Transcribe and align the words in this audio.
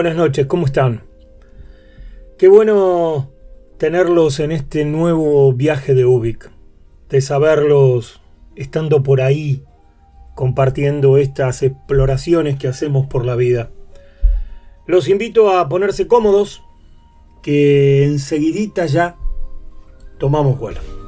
Buenas 0.00 0.16
noches, 0.16 0.46
¿cómo 0.46 0.64
están? 0.64 1.02
Qué 2.38 2.48
bueno 2.48 3.28
tenerlos 3.76 4.40
en 4.40 4.50
este 4.50 4.86
nuevo 4.86 5.52
viaje 5.52 5.92
de 5.92 6.06
Ubik, 6.06 6.50
de 7.10 7.20
saberlos 7.20 8.22
estando 8.56 9.02
por 9.02 9.20
ahí, 9.20 9.62
compartiendo 10.34 11.18
estas 11.18 11.62
exploraciones 11.62 12.56
que 12.56 12.66
hacemos 12.66 13.08
por 13.08 13.26
la 13.26 13.36
vida. 13.36 13.68
Los 14.86 15.06
invito 15.06 15.50
a 15.52 15.68
ponerse 15.68 16.06
cómodos, 16.06 16.62
que 17.42 18.04
enseguidita 18.04 18.86
ya 18.86 19.18
tomamos 20.18 20.58
vuelo. 20.58 20.99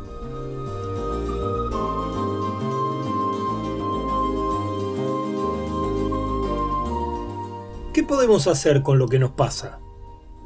¿Qué 8.03 8.09
podemos 8.09 8.49
hacer 8.49 8.83
con 8.83 8.99
lo 8.99 9.07
que 9.07 9.21
nos 9.21 9.31
pasa? 9.31 9.79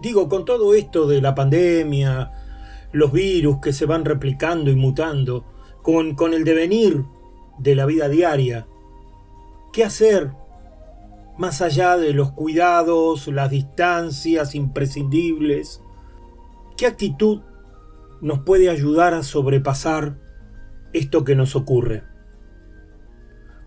Digo, 0.03 0.29
con 0.29 0.45
todo 0.45 0.75
esto 0.75 1.07
de 1.07 1.23
la 1.23 1.35
pandemia, 1.35 2.31
los 2.93 3.13
virus 3.13 3.61
que 3.63 3.73
se 3.73 3.87
van 3.87 4.05
replicando 4.05 4.71
y 4.71 4.77
mutando, 4.77 5.47
con, 5.81 6.17
con 6.17 6.35
el 6.35 6.45
devenir 6.45 7.07
de 7.57 7.75
la 7.75 7.87
vida 7.87 8.11
diaria, 8.11 8.67
¿qué 9.73 9.85
hacer 9.85 10.33
más 11.39 11.63
allá 11.63 11.97
de 11.97 12.13
los 12.13 12.31
cuidados, 12.33 13.27
las 13.29 13.49
distancias 13.49 14.55
imprescindibles? 14.55 15.81
¿Qué 16.77 16.85
actitud 16.85 17.41
nos 18.21 18.41
puede 18.41 18.69
ayudar 18.69 19.15
a 19.15 19.23
sobrepasar 19.23 20.19
esto 20.93 21.25
que 21.25 21.35
nos 21.35 21.57
ocurre? 21.57 22.03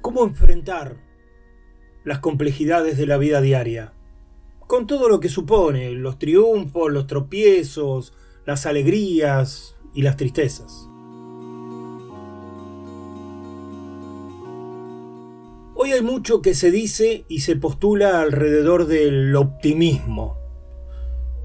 ¿Cómo 0.02 0.26
enfrentar 0.26 1.09
las 2.04 2.20
complejidades 2.20 2.98
de 2.98 3.08
la 3.08 3.18
vida 3.18 3.42
diaria, 3.42 3.94
con 4.68 4.88
todo 4.88 5.10
lo 5.10 5.20
que 5.20 5.30
supone, 5.30 5.92
los 5.92 6.20
triunfos, 6.20 6.92
los 6.92 7.08
tropiezos, 7.08 8.14
las 8.46 8.66
alegrías 8.66 9.76
y 9.94 10.04
las 10.04 10.16
tristezas. 10.18 10.88
Hoy 15.76 15.94
hay 15.94 16.02
mucho 16.02 16.42
que 16.42 16.54
se 16.54 16.72
dice 16.72 17.26
y 17.30 17.40
se 17.40 17.56
postula 17.56 18.22
alrededor 18.22 18.86
del 18.86 19.36
optimismo, 19.36 20.38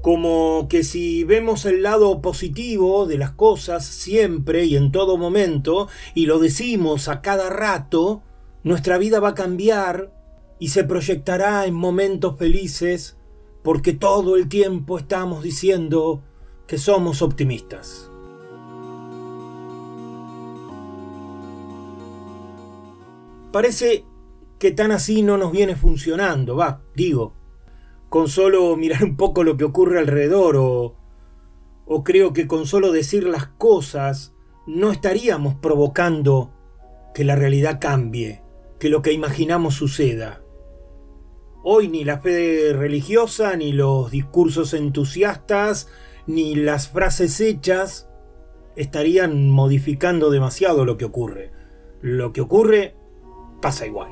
como 0.01 0.67
que 0.69 0.83
si 0.83 1.23
vemos 1.23 1.65
el 1.65 1.81
lado 1.81 2.21
positivo 2.21 3.07
de 3.07 3.17
las 3.17 3.31
cosas 3.31 3.85
siempre 3.85 4.65
y 4.65 4.75
en 4.75 4.91
todo 4.91 5.17
momento, 5.17 5.87
y 6.13 6.27
lo 6.27 6.37
decimos 6.37 7.07
a 7.07 7.21
cada 7.21 7.49
rato, 7.49 8.21
nuestra 8.63 8.97
vida 8.97 9.19
va 9.19 9.29
a 9.29 9.35
cambiar 9.35 10.14
y 10.59 10.69
se 10.69 10.83
proyectará 10.83 11.65
en 11.65 11.73
momentos 11.73 12.37
felices 12.37 13.17
porque 13.63 13.93
todo 13.93 14.35
el 14.35 14.47
tiempo 14.47 14.97
estamos 14.97 15.43
diciendo 15.43 16.23
que 16.67 16.77
somos 16.77 17.21
optimistas. 17.21 18.11
Parece 23.51 24.05
que 24.59 24.71
tan 24.71 24.91
así 24.91 25.21
no 25.21 25.37
nos 25.37 25.51
viene 25.51 25.75
funcionando, 25.75 26.55
va, 26.55 26.81
digo, 26.95 27.33
con 28.09 28.27
solo 28.27 28.75
mirar 28.77 29.03
un 29.03 29.17
poco 29.17 29.43
lo 29.43 29.57
que 29.57 29.63
ocurre 29.63 29.99
alrededor 29.99 30.57
o, 30.57 30.95
o 31.85 32.03
creo 32.03 32.33
que 32.33 32.47
con 32.47 32.65
solo 32.65 32.91
decir 32.91 33.25
las 33.25 33.47
cosas 33.47 34.33
no 34.67 34.91
estaríamos 34.91 35.55
provocando 35.55 36.51
que 37.13 37.23
la 37.23 37.35
realidad 37.35 37.79
cambie, 37.79 38.43
que 38.79 38.89
lo 38.89 39.01
que 39.01 39.13
imaginamos 39.13 39.75
suceda. 39.75 40.44
Hoy 41.67 41.87
ni 41.87 42.03
la 42.03 42.19
fe 42.19 42.73
religiosa, 42.73 43.55
ni 43.55 43.71
los 43.71 44.11
discursos 44.11 44.75
entusiastas, 44.75 45.89
ni 46.27 46.53
las 46.53 46.89
frases 46.89 47.41
hechas 47.41 48.07
estarían 48.75 49.49
modificando 49.49 50.29
demasiado 50.29 50.85
lo 50.85 50.95
que 50.97 51.05
ocurre. 51.05 51.51
Lo 52.01 52.33
que 52.33 52.41
ocurre 52.41 52.95
pasa 53.63 53.87
igual. 53.87 54.11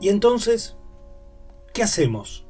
Y 0.00 0.08
entonces, 0.08 0.76
¿qué 1.72 1.84
hacemos? 1.84 2.48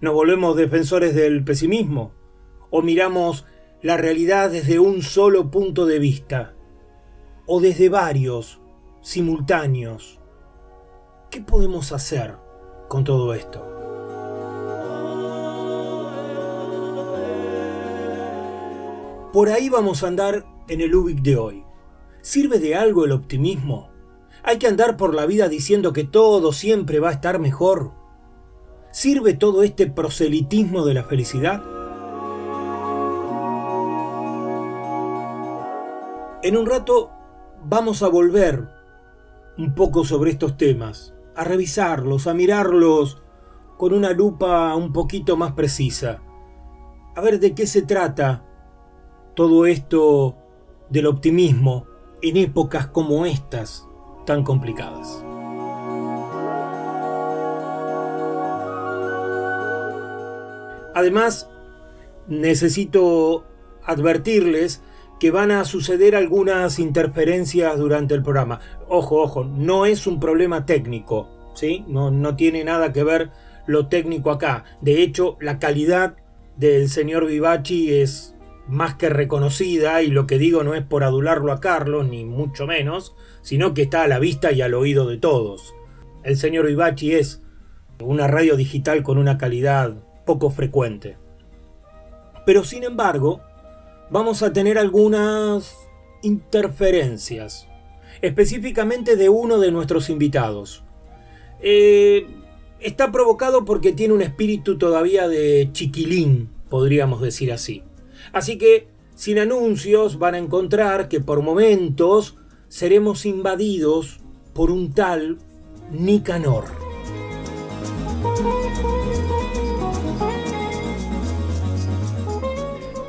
¿Nos 0.00 0.14
volvemos 0.14 0.56
defensores 0.56 1.12
del 1.12 1.42
pesimismo? 1.42 2.12
¿O 2.70 2.82
miramos 2.82 3.46
la 3.82 3.96
realidad 3.96 4.48
desde 4.48 4.78
un 4.78 5.02
solo 5.02 5.50
punto 5.50 5.86
de 5.86 5.98
vista? 5.98 6.54
O 7.50 7.60
desde 7.60 7.88
varios, 7.88 8.60
simultáneos. 9.00 10.20
¿Qué 11.30 11.40
podemos 11.40 11.92
hacer 11.92 12.36
con 12.88 13.04
todo 13.04 13.32
esto? 13.32 13.64
Por 19.32 19.48
ahí 19.48 19.70
vamos 19.70 20.04
a 20.04 20.08
andar 20.08 20.44
en 20.68 20.82
el 20.82 20.94
UBIC 20.94 21.22
de 21.22 21.36
hoy. 21.36 21.64
¿Sirve 22.20 22.58
de 22.58 22.74
algo 22.74 23.06
el 23.06 23.12
optimismo? 23.12 23.88
¿Hay 24.42 24.58
que 24.58 24.66
andar 24.66 24.98
por 24.98 25.14
la 25.14 25.24
vida 25.24 25.48
diciendo 25.48 25.94
que 25.94 26.04
todo 26.04 26.52
siempre 26.52 27.00
va 27.00 27.08
a 27.08 27.12
estar 27.12 27.38
mejor? 27.38 27.92
¿Sirve 28.90 29.32
todo 29.32 29.62
este 29.62 29.86
proselitismo 29.86 30.84
de 30.84 30.94
la 30.94 31.04
felicidad? 31.04 31.62
En 36.42 36.56
un 36.56 36.66
rato 36.66 37.10
vamos 37.70 38.02
a 38.02 38.08
volver 38.08 38.66
un 39.58 39.74
poco 39.74 40.04
sobre 40.04 40.30
estos 40.30 40.56
temas, 40.56 41.14
a 41.36 41.44
revisarlos, 41.44 42.26
a 42.26 42.32
mirarlos 42.32 43.20
con 43.76 43.92
una 43.92 44.12
lupa 44.12 44.74
un 44.74 44.92
poquito 44.92 45.36
más 45.36 45.52
precisa, 45.52 46.22
a 47.14 47.20
ver 47.20 47.38
de 47.40 47.54
qué 47.54 47.66
se 47.66 47.82
trata 47.82 48.44
todo 49.34 49.66
esto 49.66 50.36
del 50.88 51.06
optimismo 51.06 51.84
en 52.22 52.38
épocas 52.38 52.86
como 52.86 53.26
estas 53.26 53.86
tan 54.24 54.44
complicadas. 54.44 55.22
Además, 60.94 61.50
necesito 62.28 63.44
advertirles 63.84 64.82
que 65.18 65.30
van 65.30 65.50
a 65.50 65.64
suceder 65.64 66.14
algunas 66.14 66.78
interferencias 66.78 67.78
durante 67.78 68.14
el 68.14 68.22
programa. 68.22 68.60
Ojo, 68.88 69.22
ojo, 69.22 69.44
no 69.44 69.86
es 69.86 70.06
un 70.06 70.20
problema 70.20 70.66
técnico, 70.66 71.28
¿sí? 71.54 71.84
No, 71.88 72.10
no 72.10 72.36
tiene 72.36 72.64
nada 72.64 72.92
que 72.92 73.04
ver 73.04 73.30
lo 73.66 73.88
técnico 73.88 74.30
acá. 74.30 74.64
De 74.80 75.02
hecho, 75.02 75.36
la 75.40 75.58
calidad 75.58 76.16
del 76.56 76.88
señor 76.88 77.26
Vivachi 77.26 77.94
es 77.94 78.34
más 78.68 78.94
que 78.94 79.08
reconocida 79.08 80.02
y 80.02 80.08
lo 80.08 80.26
que 80.26 80.38
digo 80.38 80.62
no 80.62 80.74
es 80.74 80.82
por 80.82 81.02
adularlo 81.02 81.52
a 81.52 81.60
Carlos, 81.60 82.06
ni 82.08 82.24
mucho 82.24 82.66
menos, 82.66 83.14
sino 83.42 83.74
que 83.74 83.82
está 83.82 84.02
a 84.02 84.08
la 84.08 84.18
vista 84.18 84.52
y 84.52 84.60
al 84.62 84.74
oído 84.74 85.06
de 85.06 85.18
todos. 85.18 85.74
el 86.24 86.36
señor 86.36 86.66
Vivachi 86.66 87.14
es 87.14 87.42
una 88.00 88.26
radio 88.26 88.56
digital 88.56 89.02
con 89.02 89.18
una 89.18 89.38
calidad 89.38 89.96
poco 90.26 90.50
frecuente. 90.50 91.16
Pero 92.44 92.64
sin 92.64 92.84
embargo, 92.84 93.40
vamos 94.10 94.42
a 94.42 94.52
tener 94.52 94.78
algunas 94.78 95.76
interferencias, 96.22 97.68
específicamente 98.22 99.16
de 99.16 99.28
uno 99.28 99.58
de 99.58 99.70
nuestros 99.70 100.10
invitados. 100.10 100.82
Eh, 101.60 102.26
está 102.80 103.12
provocado 103.12 103.64
porque 103.64 103.92
tiene 103.92 104.14
un 104.14 104.22
espíritu 104.22 104.78
todavía 104.78 105.28
de 105.28 105.70
chiquilín, 105.72 106.50
podríamos 106.68 107.20
decir 107.20 107.52
así. 107.52 107.82
Así 108.32 108.58
que, 108.58 108.88
sin 109.14 109.38
anuncios, 109.38 110.18
van 110.18 110.34
a 110.34 110.38
encontrar 110.38 111.08
que 111.08 111.20
por 111.20 111.42
momentos 111.42 112.36
seremos 112.68 113.26
invadidos 113.26 114.20
por 114.54 114.70
un 114.70 114.92
tal 114.92 115.38
Nicanor. 115.90 116.64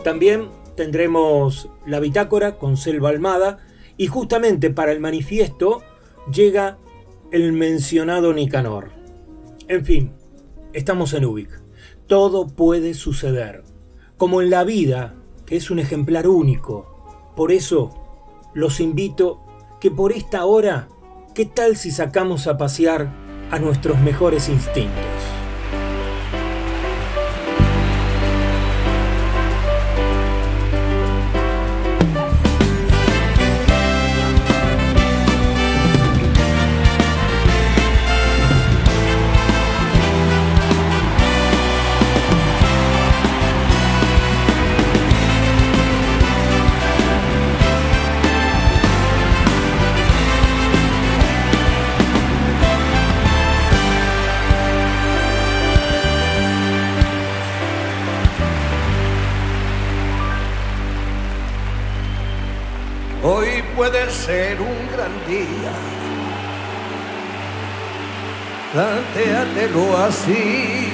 También 0.03 0.58
tendremos 0.79 1.67
la 1.85 1.99
bitácora 1.99 2.57
con 2.57 2.77
Selva 2.77 3.09
Almada 3.09 3.57
y 3.97 4.07
justamente 4.07 4.69
para 4.69 4.93
el 4.93 5.01
manifiesto 5.01 5.81
llega 6.31 6.77
el 7.33 7.51
mencionado 7.51 8.31
Nicanor. 8.31 8.91
En 9.67 9.83
fin, 9.83 10.13
estamos 10.71 11.13
en 11.13 11.25
Ubik. 11.25 11.49
Todo 12.07 12.47
puede 12.47 12.93
suceder, 12.93 13.65
como 14.15 14.41
en 14.41 14.49
la 14.49 14.63
vida, 14.63 15.15
que 15.45 15.57
es 15.57 15.69
un 15.69 15.79
ejemplar 15.79 16.29
único. 16.29 17.33
Por 17.35 17.51
eso, 17.51 17.89
los 18.53 18.79
invito 18.79 19.41
que 19.81 19.91
por 19.91 20.13
esta 20.13 20.45
hora, 20.45 20.87
¿qué 21.35 21.45
tal 21.45 21.75
si 21.75 21.91
sacamos 21.91 22.47
a 22.47 22.57
pasear 22.57 23.13
a 23.51 23.59
nuestros 23.59 23.99
mejores 23.99 24.47
instintos? 24.47 25.38
Ser 64.11 64.61
un 64.61 64.87
gran 64.93 65.13
día. 65.27 65.71
Plantéatelo 68.71 69.97
así. 69.97 70.91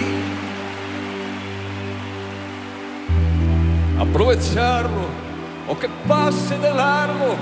Aprovecharlo 3.99 5.07
o 5.67 5.77
que 5.77 5.87
pase 6.07 6.57
de 6.57 6.73
largo 6.73 7.35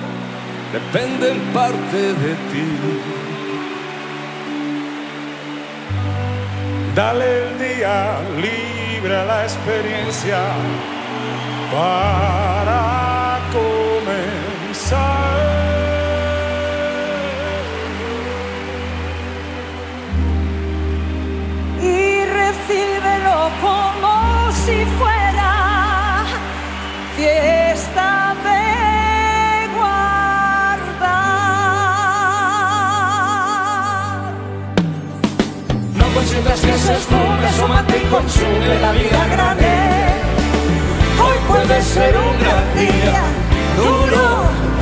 depende 0.72 1.32
en 1.32 1.40
parte 1.54 1.98
de 1.98 2.34
ti. 2.52 2.68
Dale 6.96 7.44
el 7.44 7.60
día 7.60 8.20
libre 8.36 9.16
a 9.16 9.26
la 9.26 9.44
experiencia 9.44 10.40
para 11.72 13.04
comenzar. 14.84 15.34
como 23.62 24.52
si 24.66 24.86
fuera 24.98 26.26
fiesta 27.16 28.36
de 28.44 29.68
guardar. 29.76 30.34
No 35.96 36.06
consientas 36.14 36.60
que 36.62 36.74
se 36.74 36.94
esfume, 36.94 37.48
asómate 37.48 37.98
y 37.98 38.06
consume 38.08 38.80
la 38.82 38.92
vida 38.92 39.28
grande. 39.32 39.72
Hoy 41.24 41.38
puede 41.48 41.82
ser 41.82 42.18
un 42.18 42.40
gran 42.40 42.76
día, 42.76 43.22
duro. 43.78 44.73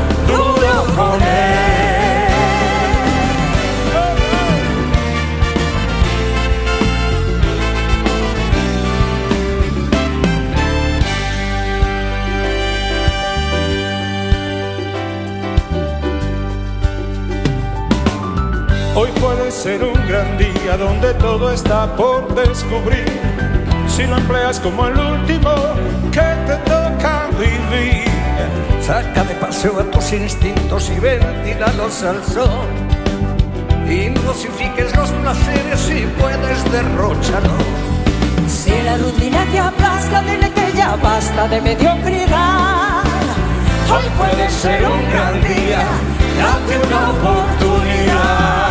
Hoy 18.94 19.10
puede 19.20 19.52
ser 19.52 19.84
un 19.84 19.94
gran 20.08 20.38
día 20.38 20.78
donde 20.78 21.14
todo 21.16 21.52
está 21.52 21.96
por 21.96 22.36
descubrir. 22.36 23.06
Si 23.88 24.06
lo 24.06 24.18
empleas 24.18 24.60
como 24.60 24.88
el 24.88 25.00
último 25.00 25.50
que 26.12 26.36
te 26.46 26.56
toca 26.70 27.30
vivir. 27.40 28.21
Saca 28.82 29.24
de 29.24 29.36
paseo 29.36 29.80
a 29.80 29.84
tus 29.84 30.14
instintos 30.14 30.90
y 30.90 31.00
ventilalos 31.00 32.04
al 32.04 32.24
sol. 32.26 32.68
Y 33.88 34.10
dosifiques 34.10 34.96
los 34.96 35.10
placeres 35.12 35.80
si 35.80 36.06
puedes 36.20 36.72
derrocharlo. 36.72 37.58
Si 38.48 38.72
la 38.84 38.98
rutina 38.98 39.46
te 39.52 39.60
aplasta, 39.60 40.22
dile 40.24 40.52
que 40.52 40.78
ya 40.78 40.96
basta 40.96 41.48
de 41.48 41.62
mediocridad. 41.62 43.04
Hoy 43.94 44.06
puede 44.18 44.50
ser 44.50 44.84
un 44.86 45.10
gran 45.12 45.42
día, 45.42 45.84
date 46.38 46.88
una 46.88 47.10
oportunidad. 47.10 48.71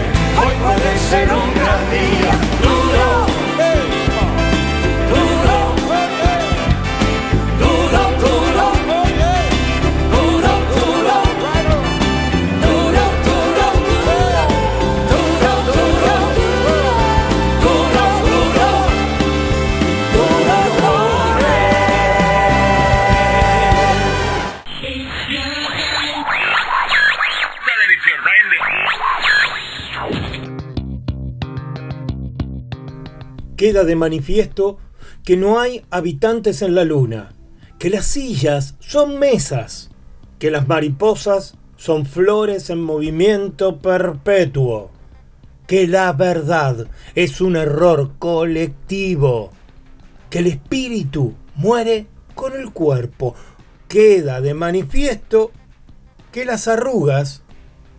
Hoy 0.39 0.55
puede 0.63 0.97
ser 1.09 1.33
un 1.33 1.53
gran 1.53 1.91
día 1.91 2.31
duro. 2.61 3.30
Queda 33.71 33.85
de 33.85 33.95
manifiesto 33.95 34.79
que 35.23 35.37
no 35.37 35.61
hay 35.61 35.85
habitantes 35.91 36.61
en 36.61 36.75
la 36.75 36.83
luna, 36.83 37.35
que 37.79 37.89
las 37.89 38.05
sillas 38.05 38.75
son 38.79 39.17
mesas, 39.17 39.91
que 40.39 40.51
las 40.51 40.67
mariposas 40.67 41.55
son 41.77 42.05
flores 42.05 42.69
en 42.69 42.81
movimiento 42.83 43.79
perpetuo, 43.79 44.91
que 45.67 45.87
la 45.87 46.11
verdad 46.11 46.85
es 47.15 47.39
un 47.39 47.55
error 47.55 48.11
colectivo, 48.19 49.51
que 50.29 50.39
el 50.39 50.47
espíritu 50.47 51.33
muere 51.55 52.07
con 52.35 52.51
el 52.59 52.73
cuerpo. 52.73 53.35
Queda 53.87 54.41
de 54.41 54.53
manifiesto 54.53 55.51
que 56.33 56.43
las 56.43 56.67
arrugas 56.67 57.43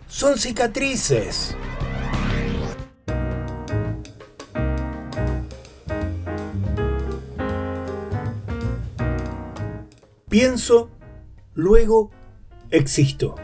son 0.07 0.37
cicatrices. 0.37 1.55
Pienso, 10.33 10.89
luego 11.53 12.09
existo. 12.71 13.35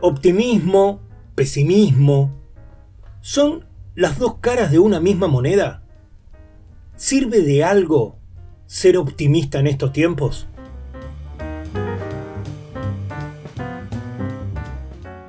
Optimismo, 0.00 1.00
pesimismo, 1.36 2.32
¿son 3.20 3.66
las 3.94 4.18
dos 4.18 4.38
caras 4.40 4.72
de 4.72 4.80
una 4.80 4.98
misma 4.98 5.28
moneda? 5.28 5.84
¿Sirve 6.96 7.42
de 7.42 7.62
algo 7.62 8.18
ser 8.66 8.96
optimista 8.96 9.60
en 9.60 9.68
estos 9.68 9.92
tiempos? 9.92 10.48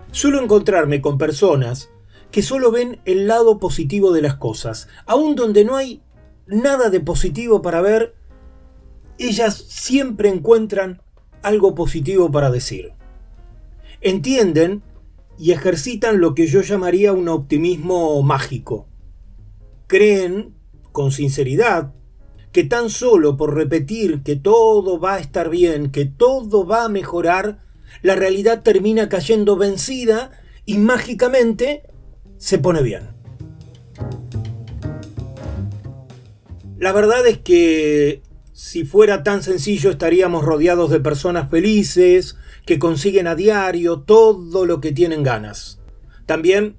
Suelo 0.09 0.41
encontrarme 0.41 1.01
con 1.01 1.19
personas 1.19 1.91
que 2.31 2.41
solo 2.41 2.71
ven 2.71 2.99
el 3.05 3.27
lado 3.27 3.59
positivo 3.59 4.11
de 4.11 4.23
las 4.23 4.37
cosas, 4.37 4.89
aun 5.05 5.35
donde 5.35 5.63
no 5.63 5.75
hay 5.75 6.01
nada 6.47 6.89
de 6.89 6.99
positivo 6.99 7.61
para 7.61 7.81
ver, 7.81 8.15
ellas 9.17 9.55
siempre 9.55 10.29
encuentran 10.29 11.01
algo 11.41 11.75
positivo 11.75 12.31
para 12.31 12.51
decir. 12.51 12.93
Entienden 14.01 14.83
y 15.37 15.51
ejercitan 15.51 16.19
lo 16.19 16.33
que 16.35 16.47
yo 16.47 16.61
llamaría 16.61 17.13
un 17.13 17.27
optimismo 17.29 18.21
mágico. 18.23 18.87
Creen, 19.87 20.55
con 20.91 21.11
sinceridad, 21.11 21.93
que 22.51 22.63
tan 22.63 22.89
solo 22.89 23.35
por 23.35 23.53
repetir 23.53 24.23
que 24.23 24.35
todo 24.35 24.99
va 24.99 25.15
a 25.15 25.19
estar 25.19 25.49
bien, 25.49 25.91
que 25.91 26.05
todo 26.05 26.65
va 26.65 26.85
a 26.85 26.89
mejorar, 26.89 27.59
la 28.01 28.15
realidad 28.15 28.63
termina 28.63 29.09
cayendo 29.09 29.57
vencida 29.57 30.31
y 30.65 30.77
mágicamente 30.77 31.83
se 32.37 32.57
pone 32.57 32.81
bien. 32.81 33.09
La 36.85 36.93
verdad 36.93 37.25
es 37.25 37.39
que 37.39 38.21
si 38.53 38.85
fuera 38.85 39.23
tan 39.23 39.41
sencillo 39.41 39.89
estaríamos 39.89 40.45
rodeados 40.45 40.91
de 40.91 40.99
personas 40.99 41.49
felices, 41.49 42.37
que 42.63 42.77
consiguen 42.77 43.25
a 43.25 43.33
diario 43.33 44.01
todo 44.01 44.67
lo 44.67 44.81
que 44.81 44.91
tienen 44.91 45.23
ganas. 45.23 45.79
También 46.27 46.75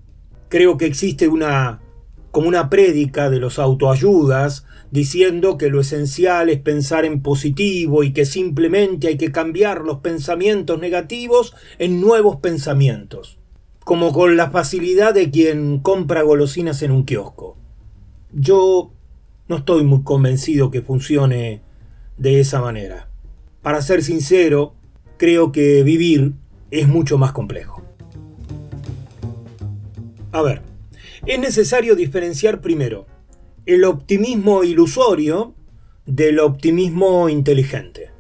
creo 0.49 0.77
que 0.77 0.87
existe 0.87 1.27
una 1.27 1.81
como 2.31 2.47
una 2.47 2.71
prédica 2.71 3.31
de 3.31 3.41
los 3.41 3.59
autoayudas 3.59 4.65
diciendo 4.93 5.59
que 5.59 5.71
lo 5.71 5.81
esencial 5.81 6.51
es 6.51 6.61
pensar 6.61 7.05
en 7.05 7.21
positivo 7.21 8.05
y 8.05 8.13
que 8.13 8.27
simplemente 8.27 9.09
hay 9.09 9.17
que 9.17 9.33
cambiar 9.33 9.81
los 9.81 9.99
pensamientos 9.99 10.79
negativos 10.79 11.53
en 11.81 12.01
nuevos 12.01 12.37
pensamientos, 12.37 13.39
como 13.81 14.13
con 14.13 14.37
la 14.37 14.53
facilidad 14.53 15.15
de 15.15 15.33
quien 15.33 15.81
compra 15.81 16.23
golosinas 16.23 16.81
en 16.83 16.93
un 16.93 17.05
kiosco. 17.05 17.57
Yo 18.33 18.93
no 19.49 19.57
estoy 19.57 19.85
muy 19.85 20.03
convencido 20.03 20.71
que 20.71 20.83
funcione 20.83 21.63
de 22.17 22.41
esa 22.41 22.61
manera. 22.61 23.09
Para 23.63 23.83
ser 23.83 24.03
sincero, 24.03 24.75
creo 25.17 25.53
que 25.53 25.83
vivir 25.83 26.33
es 26.71 26.89
mucho 26.89 27.19
más 27.19 27.33
complejo. 27.33 27.83
A 30.33 30.43
ver, 30.43 30.63
es 31.27 31.39
necesario 31.39 31.95
diferenciar 31.95 32.61
primero 32.61 33.07
el 33.65 33.85
optimismo 33.85 34.65
ilusorio 34.65 35.55
del 36.07 36.39
optimismo 36.39 37.29
inteligente. 37.29 38.11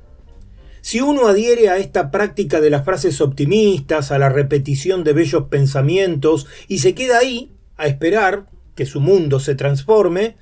Si 0.81 1.01
uno 1.01 1.27
adhiere 1.27 1.69
a 1.69 1.79
esta 1.79 2.11
práctica 2.11 2.61
de 2.61 2.71
las 2.71 2.85
frases 2.85 3.21
optimistas, 3.21 4.13
a 4.13 4.19
la 4.19 4.29
repetición 4.29 5.05
de 5.05 5.13
bellos 5.13 5.45
pensamientos 5.49 6.47
y 6.69 6.79
se 6.79 6.95
queda 6.95 7.19
ahí 7.19 7.53
a 7.77 7.87
esperar 7.87 8.47
que 8.75 8.87
su 8.87 9.01
mundo 9.01 9.41
se 9.41 9.55
transforme, 9.55 10.37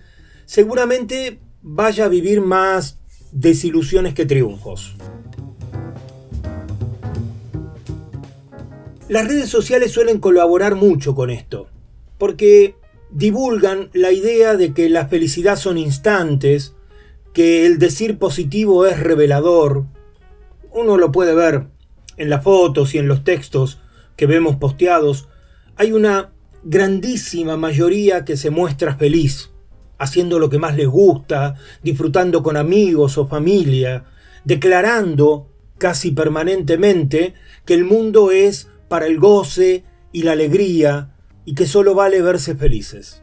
seguramente 0.47 1.41
vaya 1.63 2.05
a 2.07 2.09
vivir 2.09 2.41
más 2.41 2.99
desilusiones 3.33 4.15
que 4.15 4.27
triunfos. 4.27 4.97
Las 9.09 9.29
redes 9.29 9.51
sociales 9.51 9.93
suelen 9.93 10.19
colaborar 10.19 10.77
mucho 10.77 11.15
con 11.15 11.31
esto, 11.31 11.69
porque 12.17 12.75
divulgan 13.11 13.91
la 13.93 14.13
idea 14.13 14.57
de 14.57 14.73
que 14.73 14.89
la 14.89 15.09
felicidad 15.09 15.57
son 15.57 15.79
instantes, 15.79 16.75
que 17.33 17.67
el 17.67 17.79
decir 17.79 18.19
positivo 18.19 18.87
es 18.87 18.99
revelador. 18.99 19.85
Uno 20.73 20.97
lo 20.97 21.13
puede 21.13 21.35
ver 21.35 21.67
en 22.17 22.31
las 22.31 22.43
fotos 22.43 22.95
y 22.95 22.99
en 22.99 23.09
los 23.09 23.25
textos 23.25 23.81
que 24.17 24.27
vemos 24.27 24.57
posteados. 24.57 25.29
Hay 25.77 25.93
una 25.93 26.33
grandísima 26.63 27.57
mayoría 27.57 28.25
que 28.25 28.37
se 28.37 28.51
muestra 28.51 28.97
feliz, 28.97 29.51
haciendo 29.99 30.39
lo 30.39 30.51
que 30.51 30.59
más 30.59 30.77
les 30.77 30.89
gusta, 30.89 31.57
disfrutando 31.83 32.43
con 32.43 32.57
amigos 32.57 33.19
o 33.19 33.27
familia, 33.27 34.05
declarando 34.45 35.49
casi 35.79 36.13
permanentemente 36.13 37.35
que 37.65 37.75
el 37.75 37.85
mundo 37.85 38.31
es 38.31 38.69
para 38.89 39.07
el 39.07 39.19
goce 39.19 39.85
y 40.13 40.23
la 40.23 40.33
alegría 40.33 41.15
y 41.45 41.55
que 41.55 41.67
solo 41.67 41.95
vale 41.95 42.23
verse 42.23 42.55
felices. 42.55 43.23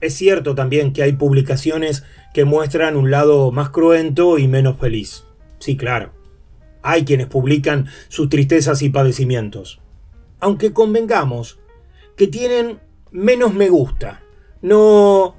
Es 0.00 0.14
cierto 0.14 0.54
también 0.54 0.92
que 0.92 1.02
hay 1.02 1.12
publicaciones 1.12 2.04
que 2.32 2.44
muestran 2.44 2.96
un 2.96 3.10
lado 3.10 3.50
más 3.50 3.70
cruento 3.70 4.38
y 4.38 4.46
menos 4.46 4.78
feliz. 4.78 5.24
Sí, 5.58 5.76
claro. 5.76 6.12
Hay 6.82 7.04
quienes 7.04 7.26
publican 7.26 7.86
sus 8.08 8.28
tristezas 8.28 8.82
y 8.82 8.90
padecimientos. 8.90 9.80
Aunque 10.38 10.72
convengamos 10.72 11.58
que 12.16 12.28
tienen 12.28 12.78
menos 13.10 13.54
me 13.54 13.68
gusta. 13.68 14.22
No 14.62 15.37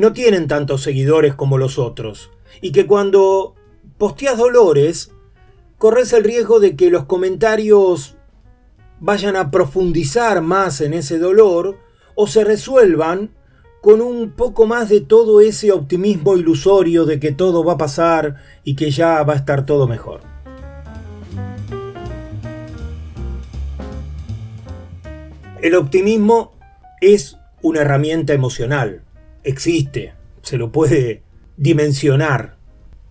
no 0.00 0.12
tienen 0.12 0.48
tantos 0.48 0.82
seguidores 0.82 1.34
como 1.34 1.58
los 1.58 1.78
otros. 1.78 2.30
Y 2.60 2.72
que 2.72 2.86
cuando 2.86 3.54
posteas 3.98 4.38
dolores, 4.38 5.12
corres 5.78 6.12
el 6.12 6.24
riesgo 6.24 6.58
de 6.58 6.74
que 6.74 6.90
los 6.90 7.04
comentarios 7.04 8.16
vayan 8.98 9.36
a 9.36 9.50
profundizar 9.50 10.40
más 10.40 10.80
en 10.80 10.94
ese 10.94 11.18
dolor 11.18 11.78
o 12.14 12.26
se 12.26 12.44
resuelvan 12.44 13.30
con 13.82 14.00
un 14.00 14.32
poco 14.32 14.66
más 14.66 14.88
de 14.88 15.00
todo 15.00 15.40
ese 15.40 15.70
optimismo 15.72 16.36
ilusorio 16.36 17.04
de 17.04 17.20
que 17.20 17.32
todo 17.32 17.64
va 17.64 17.74
a 17.74 17.78
pasar 17.78 18.36
y 18.64 18.76
que 18.76 18.90
ya 18.90 19.22
va 19.22 19.34
a 19.34 19.36
estar 19.36 19.64
todo 19.64 19.86
mejor. 19.86 20.20
El 25.62 25.74
optimismo 25.74 26.52
es 27.02 27.36
una 27.62 27.82
herramienta 27.82 28.32
emocional, 28.32 29.02
existe, 29.44 30.14
se 30.42 30.58
lo 30.58 30.72
puede 30.72 31.22
dimensionar. 31.56 32.56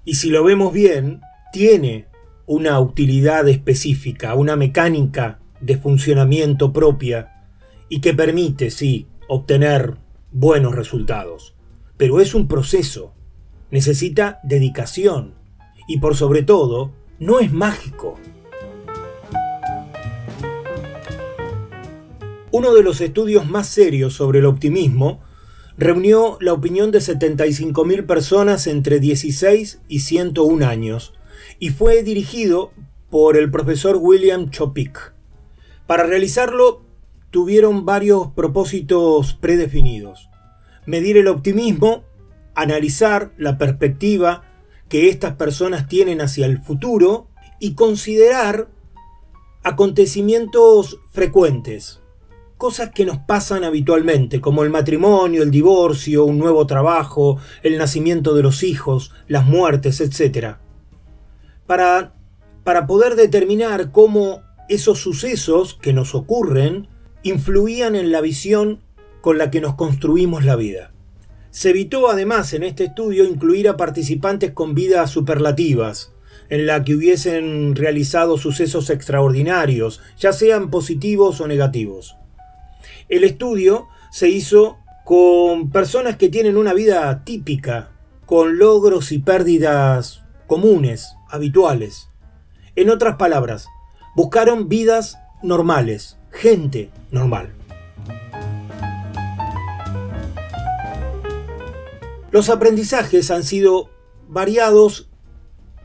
Y 0.06 0.16
si 0.16 0.30
lo 0.30 0.44
vemos 0.44 0.74
bien, 0.74 1.22
tiene 1.52 2.08
una 2.46 2.80
utilidad 2.80 3.48
específica, 3.48 4.34
una 4.34 4.56
mecánica 4.56 5.40
de 5.62 5.78
funcionamiento 5.78 6.74
propia 6.74 7.46
y 7.90 8.02
que 8.02 8.14
permite, 8.14 8.72
sí, 8.72 9.08
obtener 9.28 9.98
buenos 10.32 10.76
resultados. 10.76 11.56
Pero 11.98 12.22
es 12.22 12.34
un 12.34 12.48
proceso, 12.48 13.14
necesita 13.72 14.40
dedicación 14.44 15.36
y 15.88 16.00
por 16.00 16.16
sobre 16.16 16.44
todo, 16.44 16.92
no 17.20 17.40
es 17.40 17.52
mágico. 17.52 18.20
Uno 22.52 22.74
de 22.74 22.82
los 22.82 23.02
estudios 23.02 23.48
más 23.48 23.68
serios 23.68 24.14
sobre 24.14 24.40
el 24.40 24.46
optimismo 24.46 25.22
reunió 25.80 26.38
la 26.42 26.52
opinión 26.52 26.92
de 26.92 27.00
75.000 27.00 28.06
personas 28.06 28.68
entre 28.68 29.00
16 29.00 29.80
y 29.88 30.02
101 30.02 30.68
años 30.68 31.14
y 31.58 31.70
fue 31.70 32.04
dirigido 32.04 32.74
por 33.10 33.38
el 33.38 33.50
profesor 33.50 33.96
William 33.96 34.50
Chopik. 34.50 35.14
Para 35.88 36.04
realizarlo 36.04 36.82
tuvieron 37.32 37.86
varios 37.86 38.28
propósitos 38.34 39.36
predefinidos. 39.36 40.30
Medir 40.86 41.16
el 41.16 41.30
optimismo, 41.30 42.04
analizar 42.56 43.32
la 43.38 43.58
perspectiva 43.58 44.44
que 44.90 45.08
estas 45.08 45.36
personas 45.36 45.88
tienen 45.88 46.20
hacia 46.20 46.46
el 46.46 46.62
futuro 46.62 47.28
y 47.58 47.76
considerar 47.76 48.68
acontecimientos 49.64 51.00
frecuentes, 51.12 52.02
cosas 52.60 52.90
que 52.90 53.06
nos 53.06 53.20
pasan 53.20 53.64
habitualmente, 53.64 54.42
como 54.42 54.64
el 54.64 54.70
matrimonio, 54.70 55.44
el 55.44 55.50
divorcio, 55.50 56.26
un 56.26 56.38
nuevo 56.38 56.68
trabajo, 56.68 57.40
el 57.64 57.78
nacimiento 57.78 58.36
de 58.36 58.44
los 58.44 58.64
hijos, 58.64 59.14
las 59.30 59.46
muertes, 59.46 60.02
etc. 60.02 60.58
Para, 61.66 62.14
para 62.66 62.86
poder 62.86 63.16
determinar 63.16 63.94
cómo 63.94 64.42
esos 64.68 65.00
sucesos 65.00 65.80
que 65.82 65.94
nos 65.94 66.14
ocurren 66.14 66.90
influían 67.24 67.96
en 67.96 68.12
la 68.12 68.20
visión 68.20 68.82
con 69.22 69.38
la 69.38 69.52
que 69.52 69.62
nos 69.62 69.76
construimos 69.76 70.44
la 70.44 70.58
vida. 70.58 70.92
Se 71.52 71.70
evitó 71.70 72.10
además 72.10 72.52
en 72.52 72.64
este 72.64 72.84
estudio 72.84 73.24
incluir 73.24 73.70
a 73.70 73.78
participantes 73.78 74.52
con 74.52 74.76
vidas 74.76 75.12
superlativas, 75.12 76.12
en 76.50 76.66
la 76.66 76.84
que 76.84 76.94
hubiesen 76.94 77.78
realizado 77.78 78.38
sucesos 78.38 78.90
extraordinarios, 78.90 80.02
ya 80.18 80.34
sean 80.34 80.70
positivos 80.70 81.40
o 81.40 81.48
negativos. 81.48 82.18
El 83.10 83.24
estudio 83.24 83.88
se 84.12 84.30
hizo 84.30 84.78
con 85.04 85.72
personas 85.72 86.18
que 86.18 86.30
tienen 86.30 86.58
una 86.58 86.76
vida 86.76 87.24
típica, 87.24 87.90
con 88.28 88.60
logros 88.60 89.12
y 89.12 89.18
pérdidas 89.18 90.24
comunes, 90.46 91.16
habituales. 91.28 92.10
En 92.76 92.92
otras 92.92 93.16
palabras, 93.16 93.68
buscaron 94.16 94.70
vidas 94.70 95.18
normales, 95.42 96.18
gente 96.30 96.92
normal. 97.10 97.56
Los 102.30 102.50
aprendizajes 102.50 103.32
han 103.32 103.44
sido 103.44 103.90
variados 104.28 105.10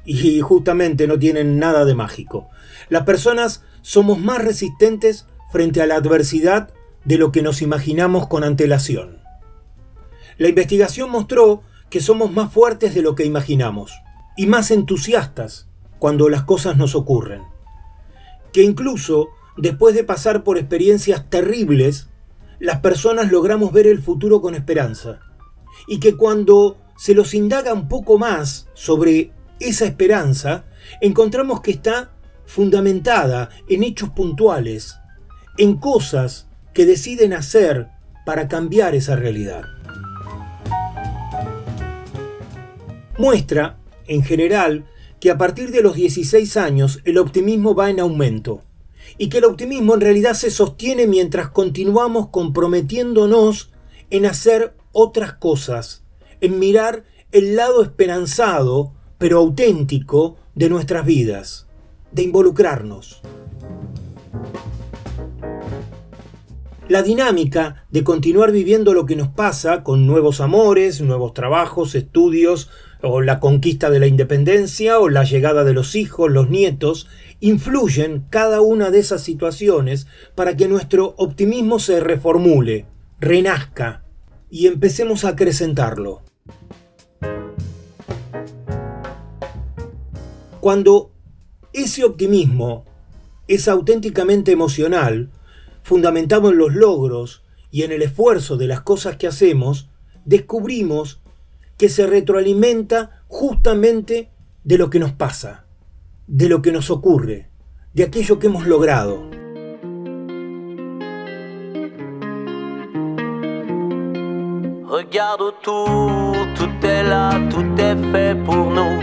y 0.04 0.42
justamente 0.42 1.06
no 1.06 1.18
tienen 1.18 1.58
nada 1.58 1.86
de 1.86 1.94
mágico. 1.94 2.50
Las 2.90 3.04
personas 3.04 3.64
somos 3.80 4.18
más 4.18 4.44
resistentes 4.44 5.26
frente 5.50 5.80
a 5.80 5.86
la 5.86 5.94
adversidad 5.94 6.74
de 7.04 7.18
lo 7.18 7.32
que 7.32 7.42
nos 7.42 7.62
imaginamos 7.62 8.28
con 8.28 8.44
antelación. 8.44 9.18
La 10.38 10.48
investigación 10.48 11.10
mostró 11.10 11.62
que 11.90 12.00
somos 12.00 12.32
más 12.32 12.52
fuertes 12.52 12.94
de 12.94 13.02
lo 13.02 13.14
que 13.14 13.24
imaginamos 13.24 13.92
y 14.36 14.46
más 14.46 14.70
entusiastas 14.70 15.68
cuando 15.98 16.28
las 16.28 16.42
cosas 16.42 16.76
nos 16.76 16.94
ocurren. 16.94 17.42
Que 18.52 18.62
incluso 18.62 19.28
después 19.56 19.94
de 19.94 20.04
pasar 20.04 20.42
por 20.42 20.58
experiencias 20.58 21.28
terribles, 21.30 22.08
las 22.58 22.80
personas 22.80 23.30
logramos 23.30 23.72
ver 23.72 23.86
el 23.86 24.02
futuro 24.02 24.40
con 24.40 24.54
esperanza. 24.54 25.20
Y 25.86 26.00
que 26.00 26.16
cuando 26.16 26.78
se 26.96 27.14
los 27.14 27.34
indaga 27.34 27.72
un 27.72 27.88
poco 27.88 28.18
más 28.18 28.68
sobre 28.74 29.32
esa 29.60 29.84
esperanza, 29.84 30.64
encontramos 31.00 31.60
que 31.60 31.72
está 31.72 32.12
fundamentada 32.46 33.50
en 33.68 33.82
hechos 33.82 34.10
puntuales, 34.10 34.96
en 35.58 35.76
cosas 35.76 36.48
que 36.74 36.86
deciden 36.86 37.32
hacer 37.32 37.88
para 38.26 38.48
cambiar 38.48 38.94
esa 38.94 39.16
realidad. 39.16 39.64
Muestra, 43.16 43.78
en 44.06 44.24
general, 44.24 44.86
que 45.20 45.30
a 45.30 45.38
partir 45.38 45.70
de 45.70 45.82
los 45.82 45.94
16 45.94 46.56
años 46.56 47.00
el 47.04 47.16
optimismo 47.16 47.74
va 47.74 47.90
en 47.90 48.00
aumento 48.00 48.62
y 49.18 49.28
que 49.28 49.38
el 49.38 49.44
optimismo 49.44 49.94
en 49.94 50.00
realidad 50.00 50.34
se 50.34 50.50
sostiene 50.50 51.06
mientras 51.06 51.50
continuamos 51.50 52.28
comprometiéndonos 52.28 53.72
en 54.10 54.26
hacer 54.26 54.74
otras 54.92 55.34
cosas, 55.34 56.04
en 56.40 56.58
mirar 56.58 57.04
el 57.32 57.56
lado 57.56 57.82
esperanzado 57.82 58.92
pero 59.18 59.38
auténtico 59.38 60.36
de 60.54 60.68
nuestras 60.68 61.06
vidas, 61.06 61.66
de 62.12 62.22
involucrarnos. 62.22 63.22
La 66.86 67.02
dinámica 67.02 67.86
de 67.90 68.04
continuar 68.04 68.52
viviendo 68.52 68.92
lo 68.92 69.06
que 69.06 69.16
nos 69.16 69.28
pasa 69.28 69.82
con 69.82 70.06
nuevos 70.06 70.42
amores, 70.42 71.00
nuevos 71.00 71.32
trabajos, 71.32 71.94
estudios, 71.94 72.68
o 73.00 73.22
la 73.22 73.40
conquista 73.40 73.88
de 73.88 74.00
la 74.00 74.06
independencia, 74.06 74.98
o 74.98 75.08
la 75.08 75.24
llegada 75.24 75.64
de 75.64 75.72
los 75.72 75.94
hijos, 75.94 76.30
los 76.30 76.50
nietos, 76.50 77.08
influyen 77.40 78.26
cada 78.28 78.60
una 78.60 78.90
de 78.90 78.98
esas 78.98 79.22
situaciones 79.22 80.06
para 80.34 80.58
que 80.58 80.68
nuestro 80.68 81.14
optimismo 81.16 81.78
se 81.78 82.00
reformule, 82.00 82.84
renazca 83.18 84.04
y 84.50 84.66
empecemos 84.66 85.24
a 85.24 85.30
acrecentarlo. 85.30 86.22
Cuando 90.60 91.12
ese 91.72 92.04
optimismo 92.04 92.84
es 93.48 93.68
auténticamente 93.68 94.52
emocional, 94.52 95.30
fundamentado 95.84 96.50
en 96.50 96.58
los 96.58 96.74
logros 96.74 97.44
y 97.70 97.82
en 97.82 97.92
el 97.92 98.02
esfuerzo 98.02 98.56
de 98.56 98.66
las 98.66 98.80
cosas 98.80 99.16
que 99.16 99.26
hacemos, 99.26 99.90
descubrimos 100.24 101.20
que 101.76 101.88
se 101.88 102.06
retroalimenta 102.06 103.22
justamente 103.28 104.30
de 104.64 104.78
lo 104.78 104.88
que 104.88 104.98
nos 104.98 105.12
pasa, 105.12 105.66
de 106.26 106.48
lo 106.48 106.62
que 106.62 106.72
nos 106.72 106.90
ocurre, 106.90 107.50
de 107.92 108.04
aquello 108.04 108.38
que 108.38 108.46
hemos 108.46 108.66
logrado. 108.66 109.28
Regarde 114.88 115.52
tout 115.62 116.86
est 116.86 117.02
là, 117.02 117.30
tout 117.50 117.78
est 117.78 117.96
fait 118.10 118.34
pour 118.44 118.70
nous. 118.70 119.00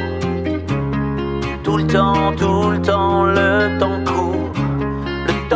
Tout 1.63 1.77
le 1.77 1.85
temps, 1.85 2.35
tout 2.35 2.71
le 2.71 2.81
temps, 2.81 3.25
le 3.25 3.77
temps 3.77 4.03
court. 4.03 4.30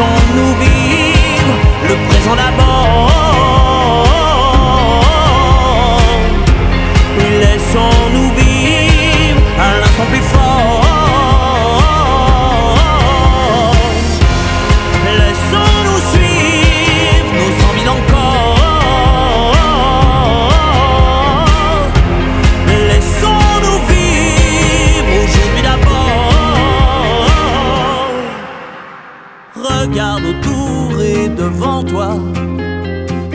Laissons-nous 0.00 0.54
vivre 0.54 1.54
le 1.82 1.94
présent 2.08 2.34
d'abord. 2.34 3.10
Laissons-nous 7.18 8.30
vivre 8.32 9.40
un 9.58 9.82
instant 9.82 10.06
plus 10.10 10.22
fort. 10.22 10.39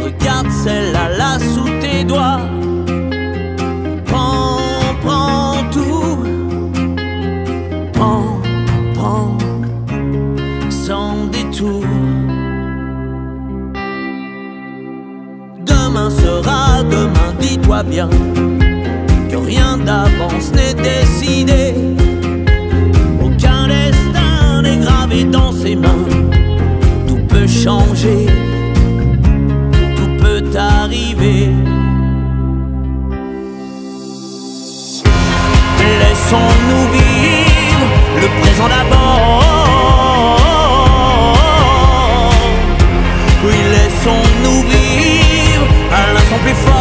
Regarde 0.04 0.50
celle-là 0.64 1.40
sous 1.40 1.70
tes 1.82 2.04
doigts. 2.04 2.42
Prends, 4.06 4.60
prends 5.04 5.64
tout. 5.72 6.18
Prends, 7.94 8.42
prends, 8.94 9.38
sans 10.70 11.28
détour. 11.32 11.84
Demain 15.66 16.10
sera 16.10 16.84
demain, 16.84 17.34
dis-toi 17.40 17.84
bien 17.84 18.10
que 19.30 19.38
rien 19.38 19.78
d'avance 19.78 20.52
n'est 20.54 20.74
décidé. 20.74 21.74
Aucun 23.24 23.68
destin 23.68 24.62
n'est 24.64 24.78
gravé 24.78 25.24
dans 25.24 25.52
ses 25.52 25.76
mains 25.76 26.06
changer, 27.48 28.28
présent 38.66 38.70
d'abord. 38.70 39.44
Oui, 43.44 43.54
laissons-nous 43.72 44.62
vivre 44.64 45.66
à 45.92 46.14
l'instant 46.14 46.40
plus 46.44 46.56
fort. 46.56 46.75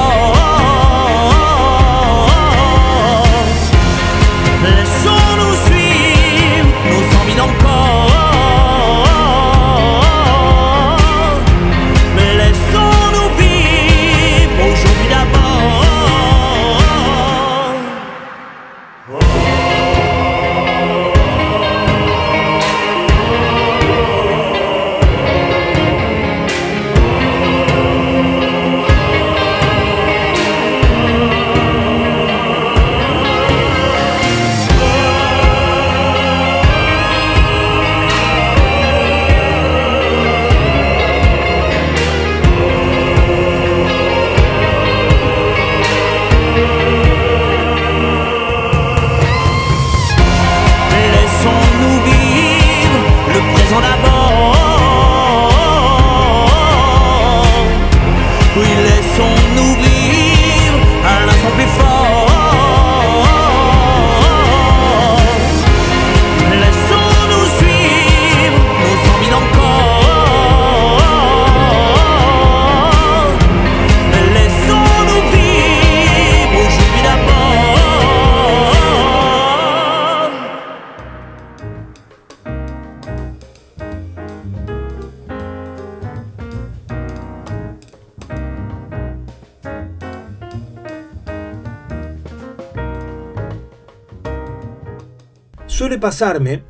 Pasarme 96.04 96.62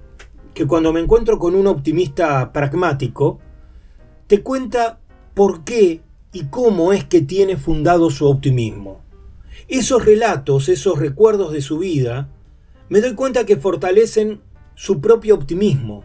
que 0.54 0.64
cuando 0.64 0.92
me 0.92 1.00
encuentro 1.00 1.40
con 1.40 1.56
un 1.56 1.66
optimista 1.66 2.52
pragmático, 2.52 3.40
te 4.28 4.44
cuenta 4.44 5.00
por 5.34 5.64
qué 5.64 6.02
y 6.32 6.44
cómo 6.44 6.92
es 6.92 7.02
que 7.02 7.20
tiene 7.20 7.56
fundado 7.56 8.10
su 8.10 8.28
optimismo. 8.28 9.00
Esos 9.66 10.04
relatos, 10.04 10.68
esos 10.68 11.00
recuerdos 11.00 11.52
de 11.52 11.62
su 11.62 11.78
vida, 11.78 12.28
me 12.88 13.00
doy 13.00 13.14
cuenta 13.16 13.44
que 13.44 13.56
fortalecen 13.56 14.40
su 14.76 15.00
propio 15.00 15.34
optimismo, 15.34 16.04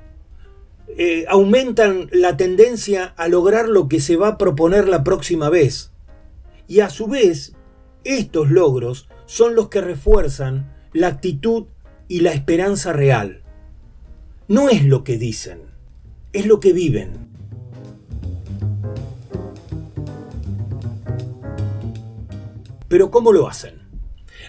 eh, 0.98 1.26
aumentan 1.30 2.10
la 2.12 2.36
tendencia 2.36 3.13
a 3.15 3.28
lograr 3.28 3.70
lo 3.70 3.88
que 3.88 4.00
se 4.00 4.15
va 4.15 4.30
a 4.30 4.38
proponer 4.39 4.88
la 4.88 5.04
próxima 5.04 5.50
vez. 5.50 5.92
Y 6.68 6.80
a 6.80 6.89
su 6.89 7.06
vez, 7.06 7.54
estos 8.04 8.50
logros 8.50 9.08
son 9.28 9.54
los 9.54 9.70
que 9.70 9.82
refuerzan 9.82 10.74
la 10.94 11.10
actitud 11.10 11.65
y 12.10 12.22
la 12.22 12.34
esperanza 12.34 12.91
real. 12.91 13.43
No 14.50 14.67
es 14.67 14.84
lo 14.84 15.04
que 15.04 15.17
dicen, 15.17 15.62
es 16.34 16.48
lo 16.48 16.60
que 16.60 16.74
viven. 16.74 17.30
Pero 22.88 23.12
¿cómo 23.12 23.32
lo 23.32 23.48
hacen? 23.48 23.76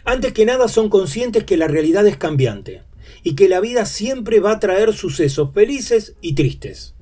Antes 0.06 0.32
que 0.32 0.46
nada 0.46 0.68
son 0.68 0.88
conscientes 0.88 1.44
que 1.44 1.58
la 1.58 1.68
realidad 1.68 2.06
es 2.06 2.16
cambiante 2.16 2.82
y 3.22 3.34
que 3.34 3.50
la 3.50 3.60
vida 3.60 3.84
siempre 3.84 4.40
va 4.40 4.52
a 4.52 4.60
traer 4.60 4.94
sucesos 4.94 5.52
felices 5.52 6.16
y 6.22 6.34
tristes. 6.34 6.94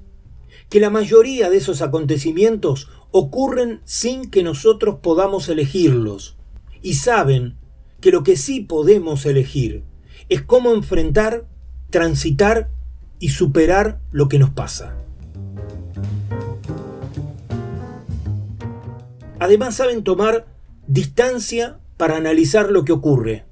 Que 0.68 0.81
la 0.81 0.90
mayoría 0.90 1.51
de 1.51 1.59
esos 1.59 1.83
acontecimientos 1.83 2.88
ocurren 3.12 3.81
sin 3.85 4.29
que 4.29 4.42
nosotros 4.42 4.97
podamos 5.01 5.49
elegirlos. 5.49 6.37
Y 6.83 6.94
saben 6.94 7.57
que 8.01 8.11
lo 8.11 8.25
que 8.25 8.37
sí 8.37 8.61
podemos 8.61 9.25
elegir 9.25 9.85
es 10.29 10.43
cómo 10.43 10.73
enfrentar, 10.73 11.47
transitar 11.91 12.71
y 13.19 13.31
superar 13.31 14.01
lo 14.12 14.29
que 14.29 14.38
nos 14.38 14.51
pasa. 14.51 14.95
Además 19.38 19.77
saben 19.77 20.03
tomar 20.03 20.47
distancia 20.87 21.79
para 21.97 22.17
analizar 22.17 22.71
lo 22.71 22.85
que 22.85 22.93
ocurre 22.93 23.45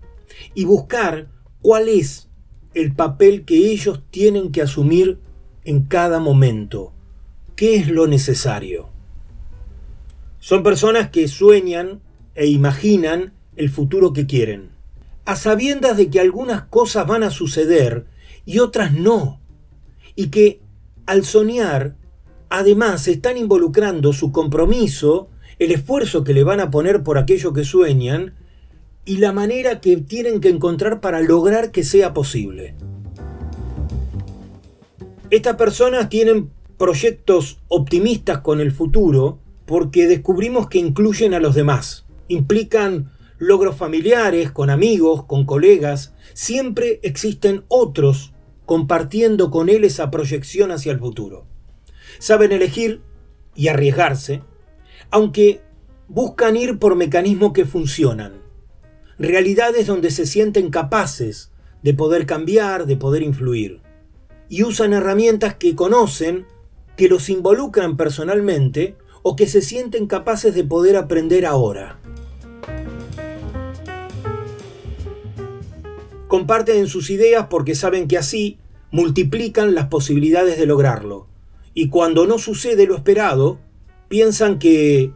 y 0.55 0.65
buscar 0.65 1.29
cuál 1.63 1.89
es 1.89 2.29
el 2.75 2.95
papel 2.95 3.45
que 3.45 3.71
ellos 3.71 4.03
tienen 4.11 4.53
que 4.53 4.63
asumir 4.63 5.19
en 5.65 5.83
cada 5.83 6.19
momento. 6.19 6.93
¿Qué 7.55 7.77
es 7.77 7.89
lo 7.89 8.07
necesario? 8.07 8.91
Son 10.39 10.63
personas 10.63 11.11
que 11.11 11.27
sueñan 11.29 12.01
e 12.35 12.47
imaginan 12.47 13.33
el 13.57 13.71
futuro 13.71 14.13
que 14.13 14.27
quieren, 14.27 14.76
a 15.27 15.37
sabiendas 15.37 15.97
de 15.97 16.09
que 16.09 16.21
algunas 16.21 16.63
cosas 16.63 17.07
van 17.07 17.25
a 17.25 17.31
suceder 17.31 18.07
y 18.47 18.61
otras 18.61 18.93
no, 18.93 19.41
y 20.15 20.29
que 20.29 20.61
al 21.05 21.25
soñar, 21.25 21.97
además 22.49 23.07
están 23.09 23.37
involucrando 23.37 24.13
su 24.13 24.33
compromiso 24.33 25.29
el 25.59 25.73
esfuerzo 25.73 26.23
que 26.23 26.33
le 26.33 26.45
van 26.45 26.61
a 26.61 26.71
poner 26.71 27.03
por 27.03 27.19
aquello 27.19 27.53
que 27.53 27.65
sueñan 27.65 28.35
y 29.05 29.19
la 29.19 29.33
manera 29.33 29.81
que 29.81 29.97
tienen 29.97 30.41
que 30.41 30.49
encontrar 30.49 31.01
para 31.01 31.21
lograr 31.21 31.71
que 31.71 31.85
sea 31.85 32.13
posible. 32.13 32.75
Estas 35.31 35.57
personas 35.57 36.09
tienen 36.09 36.51
proyectos 36.77 37.59
optimistas 37.69 38.41
con 38.41 38.61
el 38.61 38.71
futuro 38.71 39.39
porque 39.65 40.07
descubrimos 40.07 40.69
que 40.69 40.79
incluyen 40.79 41.35
a 41.35 41.41
los 41.41 41.55
demás. 41.55 42.05
Implican 42.29 43.11
logros 43.39 43.77
familiares, 43.77 44.51
con 44.51 44.71
amigos, 44.71 45.25
con 45.25 45.45
colegas. 45.45 46.15
Siempre 46.35 47.01
existen 47.03 47.65
otros 47.69 48.33
compartiendo 48.65 49.51
con 49.51 49.69
él 49.69 49.85
esa 49.85 50.11
proyección 50.11 50.73
hacia 50.73 50.93
el 50.93 50.99
futuro. 50.99 51.47
Saben 52.19 52.53
elegir 52.53 53.03
y 53.55 53.69
arriesgarse 53.69 54.43
aunque 55.11 55.61
buscan 56.09 56.57
ir 56.57 56.79
por 56.79 56.97
mecanismos 56.97 57.53
que 57.53 57.65
funcionan. 57.65 58.43
Realidades 59.19 59.87
donde 59.87 60.11
se 60.11 60.27
sienten 60.27 60.71
capaces 60.71 61.53
de 61.83 61.95
poder 61.95 62.27
cambiar, 62.27 62.87
de 62.87 62.97
poder 62.97 63.23
influir. 63.23 63.81
Y 64.49 64.63
usan 64.63 64.93
herramientas 64.93 65.55
que 65.55 65.75
conocen, 65.75 66.47
que 66.97 67.09
los 67.09 67.29
involucran 67.29 67.97
personalmente 67.97 68.97
o 69.23 69.37
que 69.37 69.47
se 69.47 69.63
sienten 69.63 70.07
capaces 70.07 70.55
de 70.55 70.65
poder 70.65 70.97
aprender 70.97 71.47
ahora. 71.47 71.99
Comparten 76.29 76.89
sus 76.89 77.11
ideas 77.11 77.47
porque 77.49 77.75
saben 77.75 78.09
que 78.09 78.19
así 78.19 78.59
multiplican 78.91 79.75
las 79.75 79.87
posibilidades 79.87 80.59
de 80.59 80.67
lograrlo. 80.67 81.27
Y 81.75 81.89
cuando 81.89 82.27
no 82.27 82.39
sucede 82.39 82.87
lo 82.87 82.97
esperado, 82.97 83.59
piensan 84.09 84.59
que, 84.59 85.13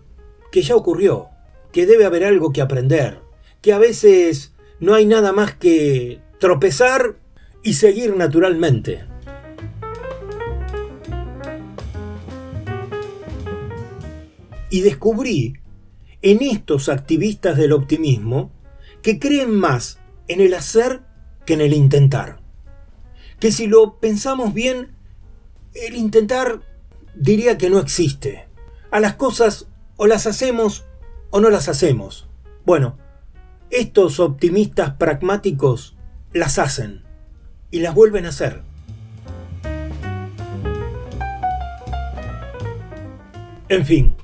que 0.53 0.63
ya 0.63 0.77
ocurrió, 0.77 1.29
que 1.73 1.87
debe 1.87 2.05
haber 2.05 2.25
algo 2.25 2.53
que 2.53 2.61
aprender, 2.61 3.21
que 3.63 3.73
a 3.73 3.79
veces 3.79 4.53
no 4.79 4.95
hay 4.95 5.07
nada 5.07 5.33
más 5.33 5.55
que 5.55 6.21
tropezar 6.39 7.17
y 7.63 7.75
seguir 7.75 8.17
naturalmente. 8.17 9.05
Y 14.71 14.83
descubrí 14.83 15.55
en 16.23 16.43
estos 16.43 16.89
activistas 16.89 17.57
del 17.57 17.73
optimismo 17.73 18.51
que 19.03 19.19
creen 19.19 19.53
más 19.53 20.00
en 20.31 20.41
el 20.41 20.55
hacer 20.55 21.03
que 21.45 21.55
en 21.55 21.61
el 21.61 21.73
intentar. 21.73 22.39
Que 23.41 23.51
si 23.51 23.67
lo 23.67 23.99
pensamos 23.99 24.55
bien, 24.55 24.95
el 25.75 25.97
intentar 25.97 26.61
diría 27.17 27.59
que 27.59 27.69
no 27.69 27.81
existe 27.81 28.47
a 28.93 29.01
las 29.01 29.15
cosas 29.15 29.67
o 29.97 30.07
las 30.07 30.29
hacemos 30.29 30.85
o 31.31 31.41
no 31.41 31.51
las 31.51 31.69
hacemos. 31.69 32.29
Bueno, 32.65 32.97
estos 33.71 34.21
optimistas 34.21 34.95
pragmáticos 34.95 35.97
las 36.33 36.61
hacen 36.61 37.03
y 37.73 37.81
las 37.81 37.93
vuelven 37.93 38.27
a 38.27 38.29
hacer. 38.29 38.63
En 43.69 43.85
fin, 43.85 44.15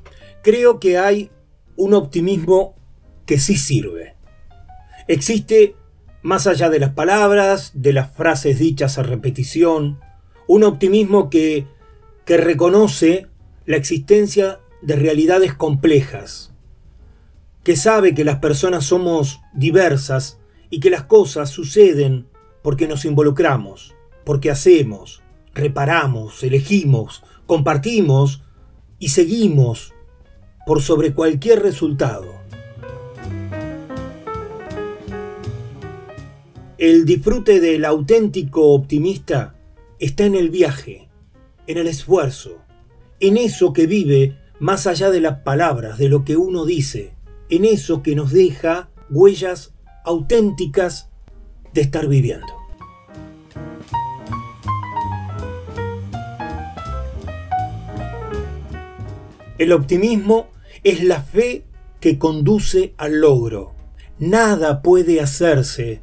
creo 0.44 0.78
que 0.78 0.98
hay 0.98 1.32
un 1.74 1.94
optimismo 1.94 2.76
que 3.26 3.40
sí 3.40 3.56
sirve. 3.56 4.14
Existe, 5.08 5.74
más 6.26 6.48
allá 6.48 6.70
de 6.70 6.80
las 6.80 6.90
palabras, 6.90 7.70
de 7.74 7.92
las 7.92 8.10
frases 8.10 8.58
dichas 8.58 8.98
a 8.98 9.04
repetición, 9.04 10.00
un 10.48 10.64
optimismo 10.64 11.30
que, 11.30 11.68
reconoce 12.26 13.28
la 13.64 13.76
existencia 13.76 14.58
de 14.82 14.96
realidades 14.96 15.54
complejas, 15.54 16.52
que 17.62 17.76
sabe 17.76 18.12
que 18.12 18.24
las 18.24 18.40
personas 18.40 18.86
somos 18.86 19.38
diversas 19.54 20.40
y 20.68 20.80
que 20.80 20.90
las 20.90 21.04
cosas 21.04 21.50
suceden 21.50 22.26
porque 22.60 22.88
nos 22.88 23.04
involucramos, 23.04 23.94
porque 24.24 24.50
hacemos, 24.50 25.22
reparamos, 25.54 26.42
elegimos, 26.42 27.22
compartimos 27.46 28.42
y 28.98 29.10
seguimos 29.10 29.94
por 30.66 30.82
sobre 30.82 31.14
cualquier 31.14 31.62
resultado. 31.62 32.35
El 36.78 37.06
disfrute 37.06 37.58
del 37.58 37.86
auténtico 37.86 38.74
optimista 38.74 39.54
está 39.98 40.26
en 40.26 40.34
el 40.34 40.50
viaje, 40.50 41.08
en 41.66 41.78
el 41.78 41.86
esfuerzo, 41.86 42.58
en 43.18 43.38
eso 43.38 43.72
que 43.72 43.86
vive 43.86 44.36
más 44.58 44.86
allá 44.86 45.10
de 45.10 45.22
las 45.22 45.38
palabras, 45.38 45.96
de 45.96 46.10
lo 46.10 46.22
que 46.22 46.36
uno 46.36 46.66
dice, 46.66 47.14
en 47.48 47.64
eso 47.64 48.02
que 48.02 48.14
nos 48.14 48.30
deja 48.30 48.90
huellas 49.08 49.72
auténticas 50.04 51.08
de 51.72 51.80
estar 51.80 52.08
viviendo. 52.08 52.46
El 59.56 59.72
optimismo 59.72 60.48
es 60.84 61.02
la 61.02 61.22
fe 61.22 61.64
que 62.00 62.18
conduce 62.18 62.92
al 62.98 63.22
logro. 63.22 63.72
Nada 64.18 64.82
puede 64.82 65.22
hacerse 65.22 66.02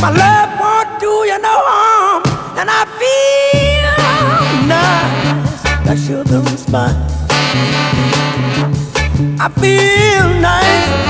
My 0.00 0.10
love 0.10 0.50
won't 0.60 1.00
do 1.00 1.12
you 1.30 1.38
no 1.40 1.56
harm. 1.70 2.22
And 2.58 2.68
I 2.70 2.84
feel 2.98 3.90
nice 4.66 5.58
like. 6.68 6.96
I 9.40 9.48
feel 9.48 10.28
nice 10.40 11.08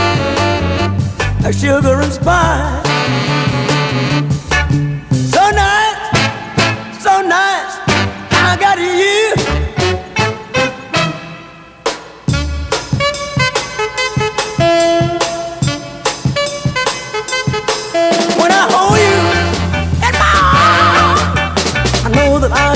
sugar 1.53 2.01
and 2.01 2.13
spice. 2.13 3.28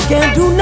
Can't 0.09 0.35
do 0.35 0.52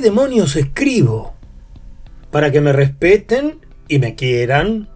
demonios 0.00 0.56
escribo? 0.56 1.34
¿Para 2.30 2.50
que 2.50 2.60
me 2.60 2.72
respeten 2.72 3.60
y 3.88 3.98
me 3.98 4.14
quieran? 4.14 4.88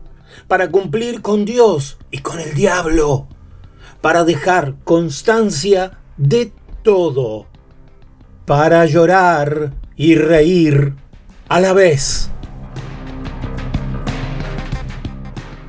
¿Para 0.48 0.70
cumplir 0.70 1.22
con 1.22 1.44
Dios 1.44 1.98
y 2.10 2.18
con 2.18 2.40
el 2.40 2.54
diablo? 2.54 3.28
¿Para 4.00 4.24
dejar 4.24 4.74
constancia 4.84 5.98
de 6.16 6.52
todo? 6.82 7.46
¿Para 8.46 8.84
llorar 8.86 9.72
y 9.96 10.16
reír 10.16 10.94
a 11.48 11.60
la 11.60 11.72
vez? 11.72 12.30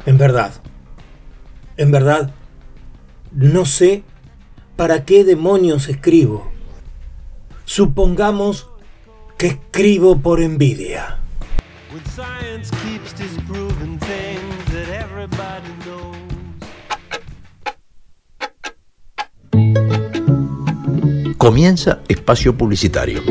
En 0.05 0.17
verdad, 0.17 0.51
en 1.77 1.91
verdad, 1.91 2.31
no 3.31 3.65
sé 3.65 4.03
para 4.75 5.03
qué 5.05 5.23
demonios 5.23 5.89
escribo. 5.89 6.51
Supongamos 7.65 8.69
que 9.37 9.47
escribo 9.47 10.17
por 10.17 10.41
envidia. 10.41 11.19
Comienza 21.37 22.01
espacio 22.07 22.57
publicitario. 22.57 23.21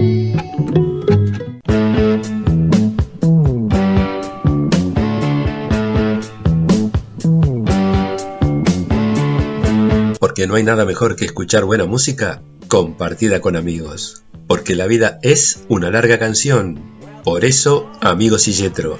Porque 10.21 10.47
no 10.47 10.55
hay 10.55 10.63
nada 10.63 10.85
mejor 10.85 11.17
que 11.17 11.25
escuchar 11.25 11.65
buena 11.65 11.87
música 11.87 12.43
compartida 12.69 13.41
con 13.41 13.57
amigos. 13.57 14.25
Porque 14.65 14.77
la 14.77 14.87
vida 14.87 15.19
es 15.21 15.67
una 15.69 15.91
larga 15.91 16.19
canción. 16.19 16.81
Por 17.23 17.45
eso, 17.45 17.93
amigos 18.01 18.49
y 18.49 18.53
Yetro. 18.53 18.97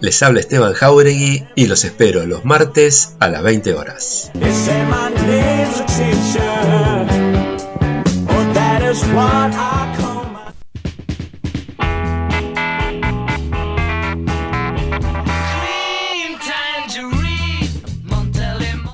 Les 0.00 0.22
habla 0.22 0.40
Esteban 0.40 0.72
Jauregui 0.72 1.44
y 1.54 1.66
los 1.66 1.84
espero 1.84 2.24
los 2.24 2.46
martes 2.46 3.14
a 3.20 3.28
las 3.28 3.42
20 3.42 3.74
horas. 3.74 4.30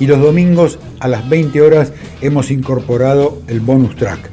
y 0.00 0.06
los 0.06 0.20
domingos 0.20 0.78
a 1.00 1.08
las 1.08 1.28
20 1.28 1.60
horas 1.60 1.92
hemos 2.20 2.50
incorporado 2.50 3.42
el 3.48 3.60
bonus 3.60 3.96
track. 3.96 4.30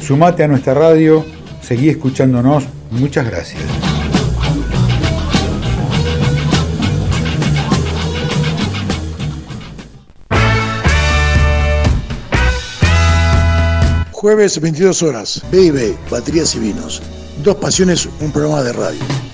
Sumate 0.00 0.44
a 0.44 0.48
nuestra 0.48 0.74
radio, 0.74 1.24
seguí 1.62 1.88
escuchándonos, 1.88 2.64
muchas 2.90 3.26
gracias. 3.26 3.62
Jueves 14.24 14.58
22 14.58 15.02
horas, 15.02 15.42
BB, 15.52 15.96
Baterías 16.10 16.54
y 16.54 16.58
Vinos. 16.58 17.02
Dos 17.42 17.56
Pasiones, 17.56 18.08
un 18.20 18.32
programa 18.32 18.62
de 18.62 18.72
radio. 18.72 19.33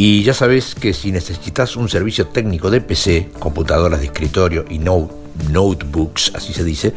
Y 0.00 0.22
ya 0.22 0.32
sabes 0.32 0.76
que 0.76 0.94
si 0.94 1.10
necesitas 1.10 1.74
un 1.74 1.88
servicio 1.88 2.28
técnico 2.28 2.70
de 2.70 2.80
PC, 2.80 3.30
computadoras 3.40 3.98
de 3.98 4.06
escritorio 4.06 4.64
y 4.70 4.78
notebooks, 4.78 6.36
así 6.36 6.52
se 6.52 6.62
dice, 6.62 6.92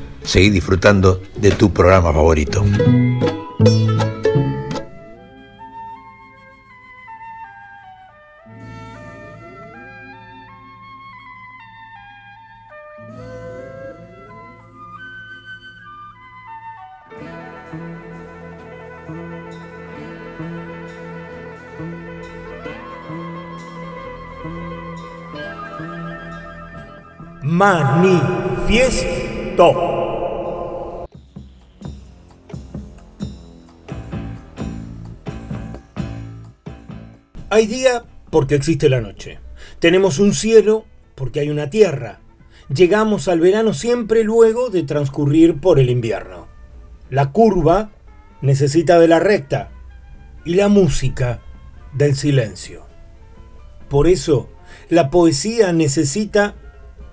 seguí 0.23 0.49
disfrutando 0.49 1.21
de 1.35 1.51
tu 1.51 1.71
programa 1.71 2.13
favorito. 2.13 2.63
Manifiesto. 27.43 29.11
Hay 37.61 37.67
día 37.67 38.05
porque 38.31 38.55
existe 38.55 38.89
la 38.89 39.01
noche. 39.01 39.37
Tenemos 39.77 40.17
un 40.17 40.33
cielo 40.33 40.87
porque 41.13 41.41
hay 41.41 41.51
una 41.51 41.69
tierra. 41.69 42.19
Llegamos 42.73 43.27
al 43.27 43.39
verano 43.39 43.75
siempre 43.75 44.23
luego 44.23 44.71
de 44.71 44.81
transcurrir 44.81 45.59
por 45.59 45.77
el 45.77 45.91
invierno. 45.91 46.47
La 47.11 47.31
curva 47.31 47.91
necesita 48.41 48.97
de 48.97 49.07
la 49.07 49.19
recta 49.19 49.69
y 50.43 50.55
la 50.55 50.69
música 50.69 51.41
del 51.93 52.15
silencio. 52.15 52.87
Por 53.89 54.07
eso, 54.07 54.49
la 54.89 55.11
poesía 55.11 55.71
necesita 55.71 56.55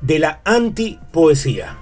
de 0.01 0.19
la 0.19 0.41
antipoesía. 0.47 1.77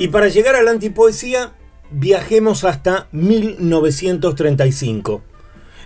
Y 0.00 0.08
para 0.08 0.26
llegar 0.26 0.56
a 0.56 0.62
la 0.62 0.72
antipoesía 0.72 1.52
viajemos 1.92 2.64
hasta 2.64 3.08
1935. 3.12 5.22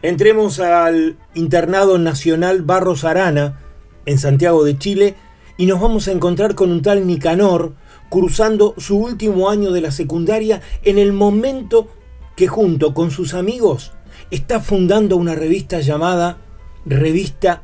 Entremos 0.03 0.61
al 0.61 1.17
Internado 1.35 1.99
Nacional 1.99 2.63
Barros 2.63 3.05
Arana, 3.05 3.61
en 4.05 4.19
Santiago 4.19 4.65
de 4.65 4.79
Chile, 4.79 5.15
y 5.57 5.67
nos 5.67 5.81
vamos 5.81 6.09
a 6.09 6.13
encontrar 6.13 6.55
con 6.55 6.71
un 6.71 6.83
tal 6.83 7.07
Nicanor 7.07 7.75
cruzando 8.09 8.75
su 8.77 8.99
último 8.99 9.51
año 9.51 9.73
de 9.73 9.81
la 9.81 9.91
secundaria 9.91 10.61
en 10.83 10.99
el 10.99 11.13
momento 11.13 11.89
que 12.37 12.47
junto 12.47 12.95
con 12.95 13.11
sus 13.11 13.35
amigos 13.35 13.93
está 14.31 14.61
fundando 14.61 15.17
una 15.17 15.35
revista 15.35 15.81
llamada 15.81 16.39
Revista 16.85 17.63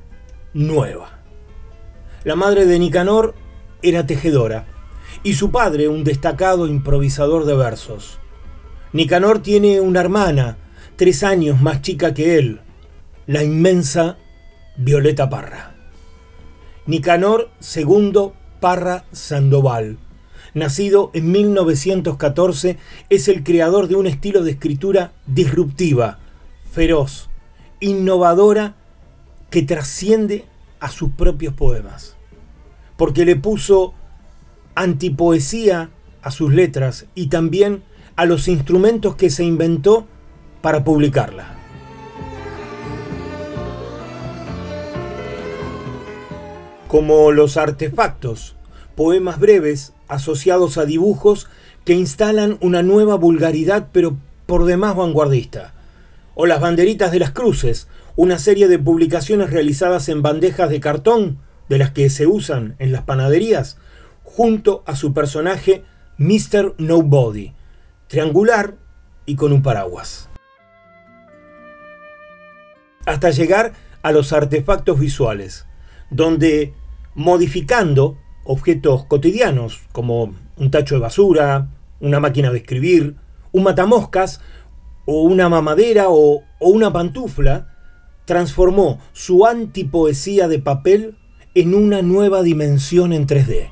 Nueva. 0.55 1.21
La 2.25 2.35
madre 2.35 2.67
de 2.67 2.79
Nicanor 2.79 3.35
era 3.83 4.07
tejedora 4.07 4.67
y 5.23 5.35
su 5.35 5.51
padre 5.51 5.89
un 5.89 6.05
destacado 6.05 6.67
improvisador 6.67 7.45
de 7.45 7.55
versos. 7.55 8.22
Nicanor 8.93 9.41
tiene 9.41 9.81
una 9.81 10.01
hermana, 10.01 10.59
tres 10.97 11.23
años 11.23 11.63
más 11.63 11.81
chica 11.81 12.13
que 12.13 12.37
él, 12.37 12.61
la 13.27 13.43
inmensa 13.43 14.19
Violeta 14.77 15.31
Parra. 15.31 15.75
Nicanor 16.85 17.51
II 17.75 18.33
Parra 18.61 19.07
Sandoval, 19.11 19.97
nacido 20.53 21.11
en 21.15 21.33
1914, 21.33 22.77
es 23.09 23.29
el 23.29 23.43
creador 23.43 23.89
de 23.89 23.95
un 23.95 24.07
estilo 24.07 24.43
de 24.43 24.51
escritura 24.51 25.13
disruptiva, 25.27 26.19
feroz, 26.71 27.31
innovadora, 27.81 28.77
que 29.49 29.63
trasciende 29.63 30.45
a 30.81 30.91
sus 30.91 31.13
propios 31.13 31.55
poemas, 31.55 32.17
porque 32.99 33.25
le 33.25 33.37
puso 33.37 33.95
antipoesía 34.75 35.89
a 36.21 36.31
sus 36.31 36.53
letras 36.53 37.07
y 37.15 37.29
también 37.29 37.85
a 38.17 38.27
los 38.27 38.49
instrumentos 38.49 39.17
que 39.17 39.31
se 39.31 39.45
inventó 39.45 40.07
para 40.61 40.85
publicarla. 40.85 41.57
Como 46.89 47.33
los 47.33 47.57
artefactos, 47.57 48.55
poemas 48.95 49.41
breves 49.41 49.95
asociados 50.09 50.77
a 50.77 50.85
dibujos 50.85 51.49
que 51.85 51.95
instalan 51.95 52.59
una 52.61 52.83
nueva 52.83 53.17
vulgaridad 53.17 53.89
pero 53.93 54.17
por 54.47 54.67
demás 54.67 54.95
vanguardista. 54.95 55.73
O 56.35 56.47
las 56.47 56.61
banderitas 56.61 57.11
de 57.13 57.19
las 57.19 57.31
cruces, 57.31 57.89
una 58.17 58.39
serie 58.39 58.69
de 58.69 58.79
publicaciones 58.79 59.51
realizadas 59.51 60.09
en 60.09 60.23
bandejas 60.23 60.71
de 60.71 60.81
cartón, 60.81 61.39
de 61.69 61.79
las 61.79 61.91
que 61.91 62.11
se 62.11 62.27
usan 62.27 62.77
en 62.79 62.93
las 62.93 63.03
panaderías, 63.03 63.79
junto 64.23 64.83
a 64.87 64.97
su 64.97 65.15
personaje 65.15 65.85
Mr. 66.19 66.75
Nobody, 66.79 67.53
triangular 68.13 68.77
y 69.25 69.37
con 69.37 69.55
un 69.55 69.63
paraguas. 69.63 70.29
Hasta 73.07 73.31
llegar 73.31 73.73
a 74.03 74.13
los 74.13 74.35
artefactos 74.35 75.01
visuales, 75.01 75.65
donde 76.11 76.75
modificando 77.15 78.19
objetos 78.45 79.07
cotidianos 79.07 79.81
como 79.93 80.35
un 80.59 80.71
tacho 80.71 80.97
de 80.97 81.01
basura, 81.01 81.69
una 82.01 82.21
máquina 82.21 82.51
de 82.51 82.59
escribir, 82.59 83.17
un 83.51 83.63
matamoscas 83.63 84.43
o 85.07 85.23
una 85.23 85.49
mamadera 85.49 86.11
o, 86.11 86.43
o 86.59 86.69
una 86.69 86.93
pantufla, 86.93 87.75
transformó 88.27 89.01
su 89.15 89.47
antipoesía 89.47 90.49
de 90.49 90.59
papel 90.59 91.17
en 91.55 91.75
una 91.75 92.03
nueva 92.03 92.43
dimensión 92.43 93.15
en 93.15 93.27
3D. 93.27 93.71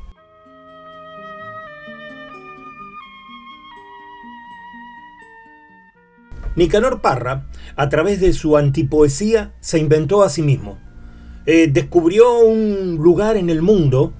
Nicanor 6.60 7.00
Parra, 7.00 7.46
a 7.74 7.88
través 7.88 8.20
de 8.20 8.34
su 8.34 8.58
antipoesía, 8.58 9.54
se 9.60 9.78
inventó 9.78 10.22
a 10.22 10.28
sí 10.28 10.42
mismo. 10.42 10.76
Eh, 11.46 11.70
descubrió 11.72 12.40
un 12.40 12.98
lugar 13.00 13.38
en 13.38 13.48
el 13.48 13.62
mundo 13.62 14.12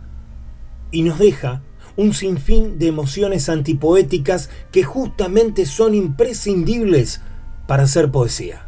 y 0.91 1.03
nos 1.03 1.18
deja 1.18 1.61
un 1.99 2.14
sinfín 2.14 2.78
de 2.78 2.86
emociones 2.86 3.51
antipoéticas 3.51 4.49
que 4.72 4.84
justamente 4.84 5.66
son 5.66 5.95
imprescindibles 5.95 7.20
para 7.68 7.82
hacer 7.82 8.11
poesía. 8.11 8.66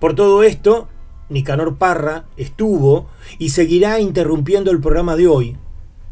Por 0.00 0.14
todo 0.14 0.42
esto, 0.42 0.88
Nicanor 1.28 1.76
Parra 1.76 2.24
estuvo 2.38 3.10
y 3.38 3.50
seguirá 3.50 4.00
interrumpiendo 4.00 4.70
el 4.70 4.80
programa 4.80 5.16
de 5.16 5.26
hoy, 5.26 5.58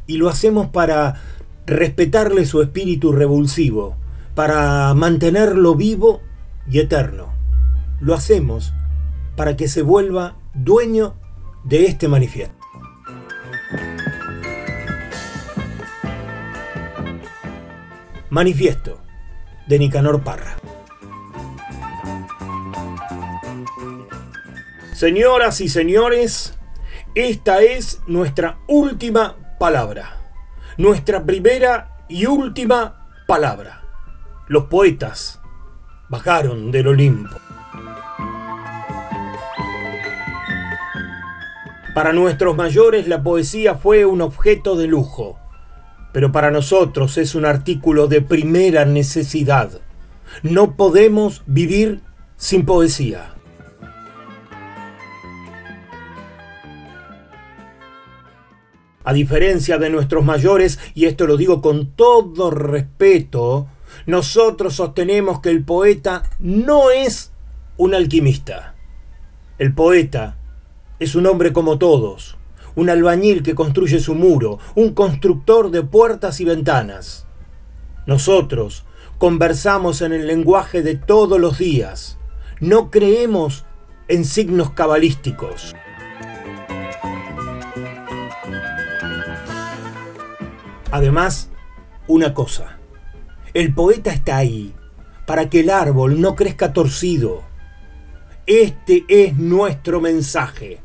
y 0.07 0.19
lo 0.19 0.29
hacemos 0.29 0.67
para 0.67 1.15
respetarle 1.65 2.45
su 2.45 2.61
espíritu 2.61 3.13
revulsivo, 3.13 3.97
para 4.35 4.93
mantenerlo 4.93 5.75
vivo 5.75 6.28
y 6.71 6.81
eterno. 6.81 7.33
Lo 8.01 8.15
hacemos 8.15 8.73
para 9.37 9.57
que 9.57 9.69
se 9.69 9.83
vuelva 9.83 10.37
dueño 10.55 11.15
de 11.65 11.87
este 11.87 12.09
manifiesto. 12.09 12.55
Manifiesto 18.31 19.01
de 19.67 19.79
Nicanor 19.79 20.23
Parra. 20.23 20.57
Señoras 24.93 25.61
y 25.61 25.69
señores, 25.69 26.59
esta 27.15 27.61
es 27.61 28.01
nuestra 28.07 28.59
última 28.67 29.37
palabra. 29.59 30.21
Nuestra 30.77 31.25
primera 31.25 32.05
y 32.09 32.27
última 32.27 33.07
palabra. 33.27 33.83
Los 34.47 34.65
poetas 34.65 35.38
bajaron 36.09 36.71
del 36.71 36.89
Olimpo. 36.89 37.37
Para 41.95 42.13
nuestros 42.13 42.57
mayores 42.57 43.09
la 43.09 43.23
poesía 43.23 43.75
fue 43.75 44.05
un 44.05 44.21
objeto 44.21 44.77
de 44.77 44.87
lujo, 44.87 45.39
pero 46.13 46.33
para 46.33 46.51
nosotros 46.51 47.19
es 47.19 47.35
un 47.35 47.45
artículo 47.45 48.07
de 48.07 48.23
primera 48.23 48.85
necesidad. 48.85 49.81
No 50.43 50.77
podemos 50.77 51.43
vivir 51.47 52.01
sin 52.37 52.65
poesía. 52.65 53.35
A 59.05 59.13
diferencia 59.13 59.79
de 59.79 59.91
nuestros 59.91 60.23
mayores, 60.25 60.79
y 60.95 61.07
esto 61.07 61.27
lo 61.27 61.37
digo 61.37 61.63
con 61.63 61.93
todo 61.93 62.51
respeto, 62.51 63.67
nosotros 64.09 64.77
sostenemos 64.77 65.41
que 65.41 65.51
el 65.51 65.67
poeta 65.67 66.23
no 66.39 66.91
es 66.91 67.31
un 67.77 67.95
alquimista. 67.95 68.75
El 69.59 69.75
poeta 69.75 70.39
es 70.99 71.15
un 71.15 71.27
hombre 71.27 71.53
como 71.53 71.77
todos, 71.77 72.39
un 72.75 72.89
albañil 72.89 73.43
que 73.43 73.55
construye 73.55 74.01
su 74.01 74.15
muro, 74.15 74.61
un 74.75 74.95
constructor 74.95 75.71
de 75.71 75.83
puertas 75.83 76.41
y 76.41 76.47
ventanas. 76.47 77.27
Nosotros 78.07 78.87
conversamos 79.19 80.01
en 80.01 80.15
el 80.15 80.27
lenguaje 80.27 80.81
de 80.81 80.95
todos 80.95 81.39
los 81.39 81.59
días. 81.59 82.19
No 82.61 82.91
creemos 82.91 83.67
en 84.09 84.25
signos 84.25 84.71
cabalísticos. 84.71 85.75
Además, 90.91 91.51
una 92.07 92.33
cosa. 92.33 92.78
El 93.59 93.75
poeta 93.75 94.13
está 94.13 94.37
ahí 94.37 94.73
para 95.27 95.51
que 95.51 95.59
el 95.59 95.71
árbol 95.71 96.21
no 96.21 96.37
crezca 96.37 96.73
torcido. 96.73 97.43
Este 98.47 99.05
es 99.09 99.37
nuestro 99.37 100.01
mensaje. 100.01 100.79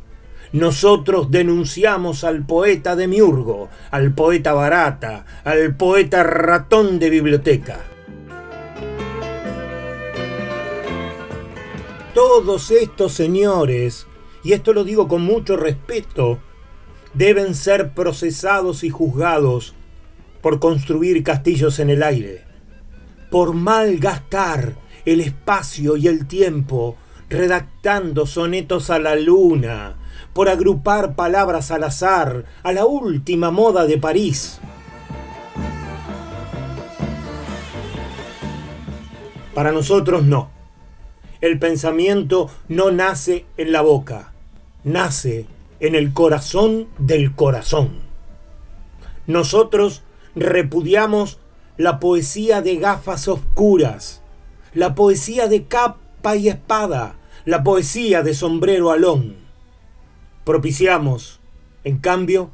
Nosotros 0.53 1.29
denunciamos 1.29 2.23
al 2.23 2.47
poeta 2.47 2.95
de 2.95 3.07
Miurgo, 3.07 3.69
al 3.91 4.15
poeta 4.15 4.53
barata, 4.53 5.23
al 5.43 5.75
poeta 5.75 6.23
ratón 6.23 6.97
de 6.97 7.11
biblioteca. 7.11 7.81
Todos 12.15 12.71
estos 12.71 13.13
señores, 13.13 14.07
y 14.43 14.53
esto 14.53 14.73
lo 14.73 14.83
digo 14.83 15.07
con 15.07 15.21
mucho 15.21 15.57
respeto, 15.57 16.39
deben 17.13 17.53
ser 17.53 17.91
procesados 17.91 18.83
y 18.83 18.89
juzgados 18.89 19.75
por 20.41 20.59
construir 20.59 21.21
castillos 21.21 21.77
en 21.77 21.91
el 21.91 22.01
aire 22.01 22.42
por 23.33 23.55
malgastar 23.55 24.75
el 25.05 25.19
espacio 25.19 25.97
y 25.97 26.07
el 26.07 26.27
tiempo 26.27 26.97
redactando 27.31 28.27
sonetos 28.27 28.91
a 28.91 28.99
la 28.99 29.15
luna, 29.15 29.95
por 30.33 30.49
agrupar 30.49 31.15
palabras 31.15 31.71
al 31.71 31.83
azar, 31.83 32.45
a 32.61 32.71
la 32.71 32.85
última 32.85 33.49
moda 33.49 33.87
de 33.87 33.97
París. 33.97 34.59
Para 39.55 39.71
nosotros 39.71 40.21
no. 40.21 40.51
El 41.41 41.57
pensamiento 41.57 42.51
no 42.67 42.91
nace 42.91 43.47
en 43.57 43.71
la 43.71 43.81
boca, 43.81 44.31
nace 44.83 45.47
en 45.79 45.95
el 45.95 46.13
corazón 46.13 46.87
del 46.99 47.33
corazón. 47.33 47.93
Nosotros 49.25 50.03
repudiamos 50.35 51.39
la 51.77 51.99
poesía 51.99 52.61
de 52.61 52.77
gafas 52.77 53.27
oscuras, 53.27 54.21
la 54.73 54.95
poesía 54.95 55.47
de 55.47 55.65
capa 55.65 56.35
y 56.35 56.49
espada, 56.49 57.15
la 57.45 57.63
poesía 57.63 58.21
de 58.21 58.33
sombrero 58.33 58.91
alón. 58.91 59.37
Propiciamos, 60.43 61.39
en 61.83 61.97
cambio, 61.97 62.51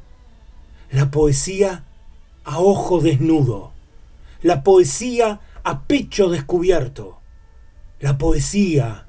la 0.90 1.10
poesía 1.10 1.84
a 2.44 2.58
ojo 2.60 3.00
desnudo, 3.00 3.72
la 4.42 4.62
poesía 4.62 5.40
a 5.62 5.82
pecho 5.82 6.30
descubierto, 6.30 7.20
la 8.00 8.16
poesía 8.18 9.06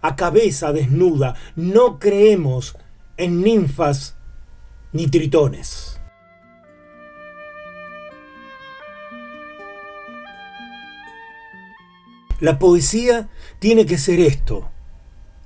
a 0.00 0.16
cabeza 0.16 0.72
desnuda. 0.72 1.34
No 1.56 1.98
creemos 1.98 2.76
en 3.16 3.42
ninfas 3.42 4.16
ni 4.92 5.08
tritones. 5.08 5.97
La 12.40 12.58
poesía 12.58 13.28
tiene 13.58 13.84
que 13.84 13.98
ser 13.98 14.20
esto. 14.20 14.70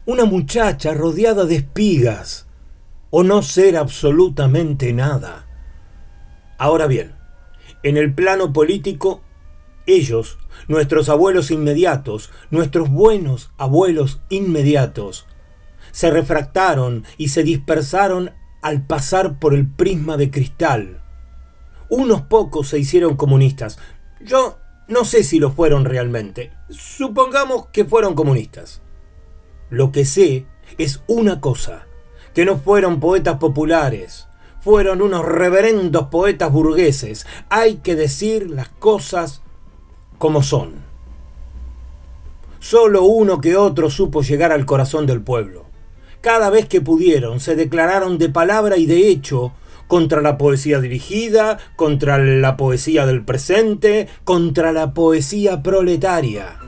Una 0.05 0.25
muchacha 0.27 0.93
rodeada 0.93 1.47
de 1.47 1.57
espigas 1.57 2.47
o 3.11 3.23
no 3.23 3.43
ser 3.43 3.77
absolutamente 3.77 4.93
nada. 4.93 5.47
Ahora 6.59 6.87
bien, 6.87 7.15
en 7.83 7.97
el 7.97 8.15
plano 8.15 8.53
político, 8.53 9.23
ellos, 9.87 10.39
nuestros 10.69 11.09
abuelos 11.09 11.51
inmediatos, 11.51 12.31
nuestros 12.51 12.91
buenos 12.91 13.51
abuelos 13.57 14.21
inmediatos, 14.29 15.27
se 15.93 16.11
refractaron 16.11 17.05
y 17.17 17.29
se 17.29 17.43
dispersaron 17.43 18.33
al 18.61 18.87
pasar 18.87 19.39
por 19.39 19.55
el 19.55 19.67
prisma 19.67 20.17
de 20.17 20.31
cristal. 20.31 21.03
Unos 21.89 22.23
pocos 22.23 22.69
se 22.69 22.79
hicieron 22.79 23.17
comunistas. 23.17 23.79
Yo 24.21 24.59
no 24.93 25.05
sé 25.05 25.25
si 25.25 25.39
lo 25.41 25.51
fueron 25.51 25.85
realmente. 25.85 26.53
Supongamos 26.69 27.67
que 27.73 27.85
fueron 27.85 28.15
comunistas. 28.15 28.83
Lo 29.71 29.91
que 29.91 30.05
sé 30.05 30.47
es 30.79 31.03
una 31.07 31.41
cosa, 31.41 31.87
que 32.35 32.45
no 32.45 32.59
fueron 32.59 33.01
poetas 33.01 33.39
populares, 33.39 34.29
fueron 34.61 35.03
unos 35.03 35.25
reverendos 35.25 36.09
poetas 36.09 36.53
burgueses. 36.53 37.27
Hay 37.49 37.77
que 37.77 37.97
decir 37.97 38.51
las 38.51 38.69
cosas 38.69 39.43
como 40.19 40.43
son. 40.43 40.75
Solo 42.61 43.03
uno 43.03 43.41
que 43.41 43.57
otro 43.57 43.91
supo 43.91 44.23
llegar 44.23 44.53
al 44.53 44.67
corazón 44.67 45.07
del 45.07 45.21
pueblo. 45.21 45.65
Cada 46.21 46.51
vez 46.51 46.69
que 46.69 46.81
pudieron, 46.81 47.41
se 47.41 47.57
declararon 47.57 48.19
de 48.19 48.29
palabra 48.29 48.77
y 48.77 48.87
de 48.87 49.09
hecho 49.09 49.53
contra 49.93 50.23
la 50.23 50.39
poesía 50.39 50.81
dirigida, 50.81 51.59
contra 51.77 52.17
la 52.17 52.57
poesía 52.57 53.05
del 53.05 53.27
presente, 53.27 54.09
contra 54.25 54.73
la 54.73 54.95
poesía 54.95 55.63
proletaria. 55.63 56.59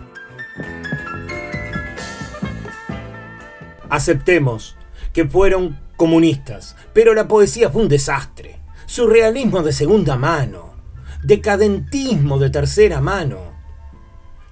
Aceptemos 3.88 4.76
que 5.14 5.24
fueron 5.26 5.80
comunistas, 5.96 6.76
pero 6.92 7.14
la 7.14 7.26
poesía 7.26 7.70
fue 7.70 7.84
un 7.84 7.88
desastre. 7.88 8.60
Surrealismo 8.84 9.62
de 9.62 9.72
segunda 9.72 10.18
mano, 10.18 10.74
decadentismo 11.22 12.38
de 12.38 12.50
tercera 12.50 13.00
mano, 13.00 13.54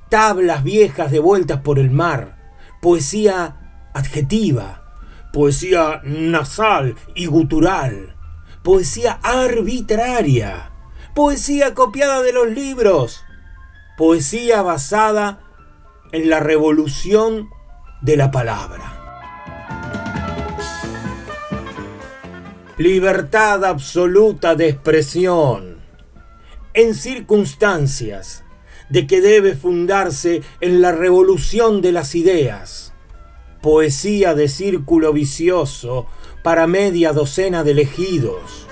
tablas 0.09 0.64
viejas 0.64 1.11
de 1.11 1.18
vueltas 1.18 1.61
por 1.61 1.79
el 1.79 1.91
mar, 1.91 2.39
poesía 2.81 3.91
adjetiva, 3.93 4.95
poesía 5.31 6.01
nasal 6.05 6.97
y 7.14 7.27
gutural, 7.27 8.16
poesía 8.63 9.19
arbitraria, 9.23 10.71
poesía 11.15 11.75
copiada 11.75 12.23
de 12.23 12.33
los 12.33 12.49
libros, 12.49 13.25
poesía 13.97 14.63
basada 14.63 15.41
en 16.13 16.31
la 16.31 16.41
revolución 16.41 17.49
de 18.03 18.17
la 18.17 18.31
palabra. 18.31 18.99
Libertad 22.79 23.65
absoluta 23.65 24.55
de 24.55 24.69
expresión 24.69 25.79
en 26.75 26.95
circunstancias 26.95 28.45
de 28.89 29.07
que 29.07 29.21
debe 29.21 29.55
fundarse 29.55 30.43
en 30.61 30.81
la 30.81 30.93
revolución 30.93 31.81
de 31.81 31.93
las 31.93 32.15
ideas. 32.15 32.93
Poesía 33.61 34.35
de 34.35 34.49
círculo 34.49 35.13
vicioso 35.13 36.07
para 36.43 36.66
media 36.66 37.12
docena 37.12 37.62
de 37.62 37.70
elegidos. 37.70 38.66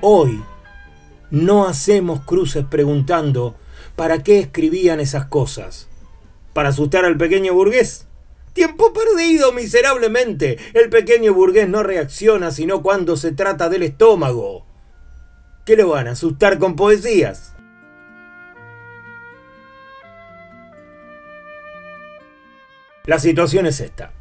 Hoy 0.00 0.42
no 1.30 1.66
hacemos 1.66 2.20
cruces 2.22 2.64
preguntando 2.64 3.54
para 3.94 4.22
qué 4.22 4.38
escribían 4.38 5.00
esas 5.00 5.26
cosas. 5.26 5.88
¿Para 6.54 6.70
asustar 6.70 7.04
al 7.04 7.18
pequeño 7.18 7.52
burgués? 7.52 8.06
Tiempo 8.54 8.94
perdido 8.94 9.52
miserablemente. 9.52 10.56
El 10.72 10.88
pequeño 10.88 11.34
burgués 11.34 11.68
no 11.68 11.82
reacciona 11.82 12.50
sino 12.50 12.82
cuando 12.82 13.18
se 13.18 13.32
trata 13.32 13.68
del 13.68 13.82
estómago. 13.82 14.64
¿Qué 15.66 15.76
lo 15.76 15.90
van 15.90 16.08
a 16.08 16.12
asustar 16.12 16.58
con 16.58 16.74
poesías? 16.74 17.54
La 23.10 23.18
situación 23.18 23.66
es 23.66 23.80
esta. 23.80 24.12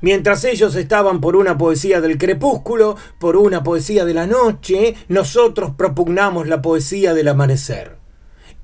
Mientras 0.00 0.44
ellos 0.44 0.74
estaban 0.74 1.20
por 1.20 1.36
una 1.36 1.58
poesía 1.58 2.00
del 2.00 2.16
crepúsculo, 2.16 2.96
por 3.18 3.36
una 3.36 3.62
poesía 3.62 4.06
de 4.06 4.14
la 4.14 4.26
noche, 4.26 4.94
nosotros 5.08 5.72
propugnamos 5.76 6.48
la 6.48 6.62
poesía 6.62 7.12
del 7.12 7.28
amanecer. 7.28 7.98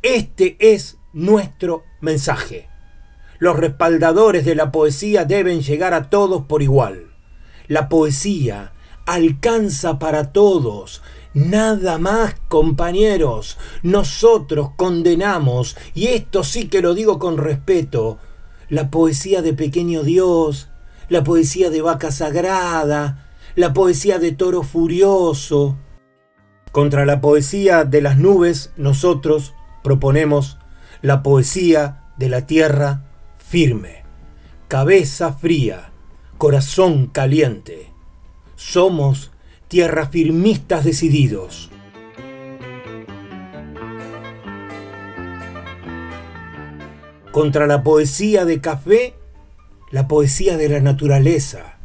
Este 0.01 0.57
es 0.61 0.97
nuestro 1.13 1.85
mensaje. 2.01 2.71
Los 3.39 3.59
respaldadores 3.59 4.47
de 4.47 4.55
la 4.55 4.73
poesía 4.73 5.27
deben 5.27 5.61
llegar 5.61 5.93
a 5.93 6.09
todos 6.09 6.47
por 6.47 6.63
igual. 6.63 7.11
La 7.69 7.91
poesía 7.91 8.73
alcanza 9.05 9.99
para 9.99 10.33
todos. 10.33 11.03
Nada 11.35 11.99
más, 11.99 12.35
compañeros. 12.49 13.59
Nosotros 13.83 14.71
condenamos, 14.75 15.77
y 15.93 16.07
esto 16.07 16.45
sí 16.45 16.71
que 16.71 16.81
lo 16.81 16.95
digo 16.95 17.19
con 17.19 17.37
respeto, 17.37 18.19
la 18.69 18.91
poesía 18.91 19.43
de 19.43 19.53
Pequeño 19.53 20.03
Dios, 20.03 20.69
la 21.09 21.23
poesía 21.23 21.71
de 21.71 21.83
Vaca 21.83 22.11
Sagrada, 22.11 23.27
la 23.55 23.73
poesía 23.73 24.19
de 24.19 24.33
Toro 24.33 24.63
Furioso. 24.63 25.77
Contra 26.73 27.07
la 27.07 27.21
poesía 27.21 27.85
de 27.85 28.03
las 28.03 28.19
nubes, 28.19 28.73
nosotros 28.77 29.55
proponemos 29.83 30.59
la 31.01 31.23
poesía 31.23 32.05
de 32.17 32.29
la 32.29 32.47
tierra 32.47 33.05
firme, 33.39 34.03
cabeza 34.69 35.33
fría, 35.33 35.93
corazón 36.39 37.07
caliente. 37.07 37.93
Somos 38.57 39.31
tierra 39.69 40.09
firmistas 40.09 40.85
decididos. 40.85 41.71
Contra 47.37 47.67
la 47.67 47.83
poesía 47.83 48.47
de 48.47 48.63
café, 48.63 49.15
la 49.91 50.09
poesía 50.09 50.57
de 50.57 50.71
la 50.71 50.81
naturaleza. 50.81 51.77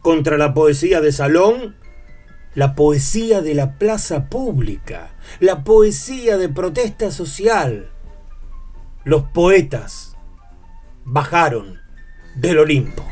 Contra 0.00 0.38
la 0.38 0.54
poesía 0.54 1.00
de 1.00 1.10
salón, 1.10 1.74
la 2.54 2.76
poesía 2.76 3.42
de 3.42 3.56
la 3.56 3.78
plaza 3.78 4.28
pública. 4.28 5.10
La 5.40 5.64
poesía 5.64 6.38
de 6.38 6.48
protesta 6.48 7.10
social. 7.10 7.90
Los 9.02 9.24
poetas 9.24 10.16
bajaron 11.04 11.80
del 12.36 12.60
Olimpo. 12.60 13.04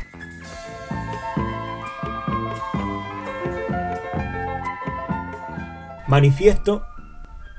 Manifiesto 6.07 6.85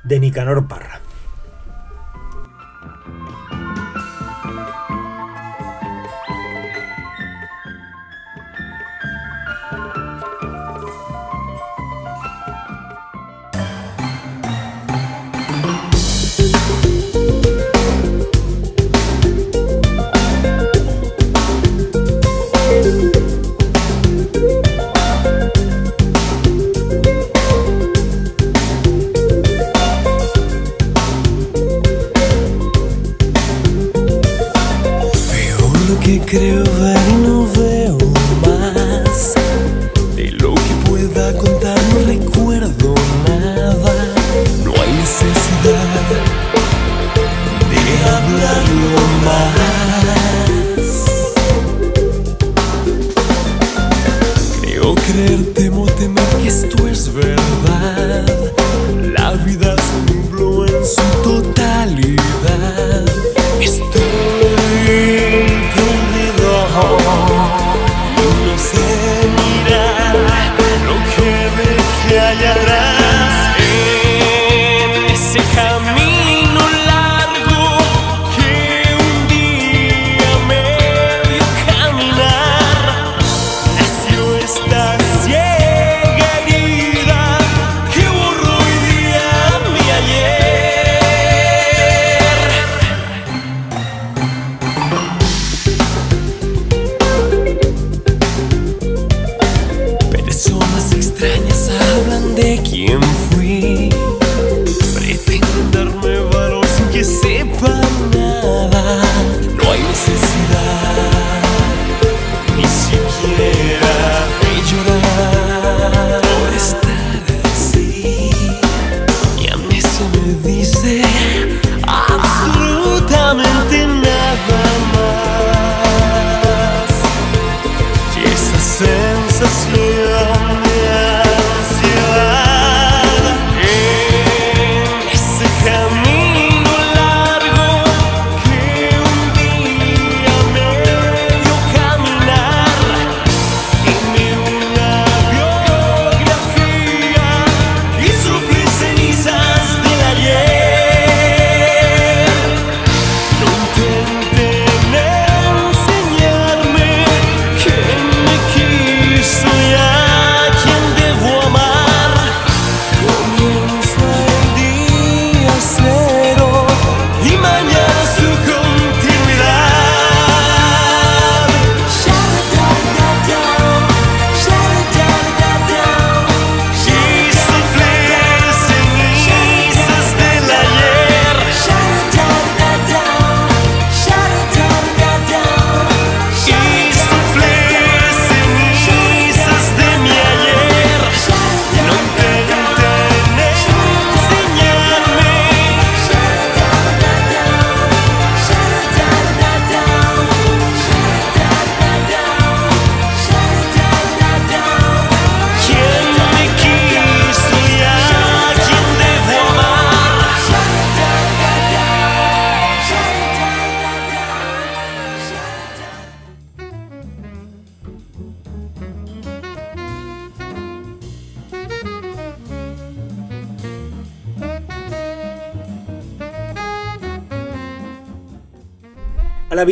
de 0.04 0.20
Nicanor 0.20 0.68
Parra. 0.68 1.01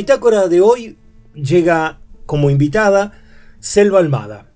Bitácora 0.00 0.48
de 0.48 0.62
hoy 0.62 0.96
llega 1.34 2.00
como 2.24 2.48
invitada 2.48 3.20
Selva 3.58 3.98
Almada, 3.98 4.50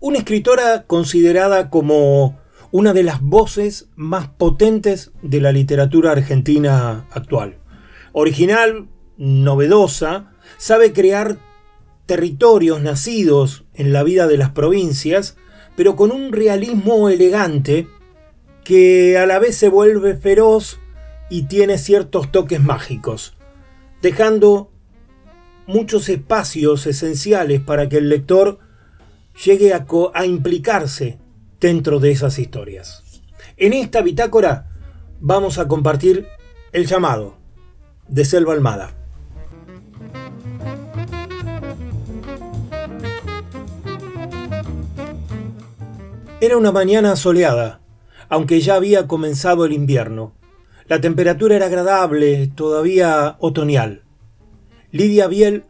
una 0.00 0.18
escritora 0.18 0.82
considerada 0.88 1.70
como 1.70 2.40
una 2.72 2.92
de 2.92 3.04
las 3.04 3.20
voces 3.20 3.86
más 3.94 4.26
potentes 4.26 5.12
de 5.22 5.40
la 5.40 5.52
literatura 5.52 6.10
argentina 6.10 7.06
actual. 7.12 7.58
Original, 8.12 8.88
novedosa, 9.16 10.32
sabe 10.56 10.92
crear 10.92 11.38
territorios 12.06 12.82
nacidos 12.82 13.66
en 13.74 13.92
la 13.92 14.02
vida 14.02 14.26
de 14.26 14.38
las 14.38 14.50
provincias, 14.50 15.36
pero 15.76 15.94
con 15.94 16.10
un 16.10 16.32
realismo 16.32 17.08
elegante 17.10 17.86
que 18.64 19.18
a 19.18 19.26
la 19.26 19.38
vez 19.38 19.56
se 19.56 19.68
vuelve 19.68 20.16
feroz 20.16 20.80
y 21.30 21.44
tiene 21.44 21.78
ciertos 21.78 22.32
toques 22.32 22.60
mágicos, 22.60 23.36
dejando 24.04 24.70
muchos 25.66 26.10
espacios 26.10 26.86
esenciales 26.86 27.62
para 27.62 27.88
que 27.88 27.96
el 27.96 28.10
lector 28.10 28.58
llegue 29.46 29.72
a, 29.72 30.26
implicarse 30.26 31.18
dentro 31.58 32.00
de 32.00 32.10
esas 32.10 32.38
historias. 32.38 33.02
En 33.56 33.72
esta 33.72 34.02
bitácora 34.02 34.68
vamos 35.20 35.58
a 35.58 35.68
compartir 35.68 36.26
el 36.72 36.84
llamado 36.84 37.38
de 38.06 38.26
Selva 38.26 38.52
Almada. 38.52 38.94
Era 46.42 46.58
una 46.58 46.72
mañana 46.72 47.16
soleada, 47.16 47.80
aunque 48.28 48.60
ya 48.60 48.74
había 48.74 49.06
comenzado 49.06 49.64
el 49.64 49.72
invierno. 49.72 50.34
La 50.86 51.00
temperatura 51.00 51.56
era 51.56 51.66
agradable, 51.66 52.46
todavía 52.48 53.36
otoñal. 53.38 54.02
Lidia 54.92 55.26
Biel 55.28 55.64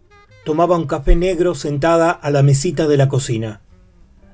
tomaba 0.45 0.77
un 0.77 0.87
café 0.87 1.15
negro 1.15 1.55
sentada 1.55 2.11
a 2.11 2.31
la 2.31 2.43
mesita 2.43 2.89
de 2.89 2.97
la 2.97 3.09
cocina. 3.09 3.61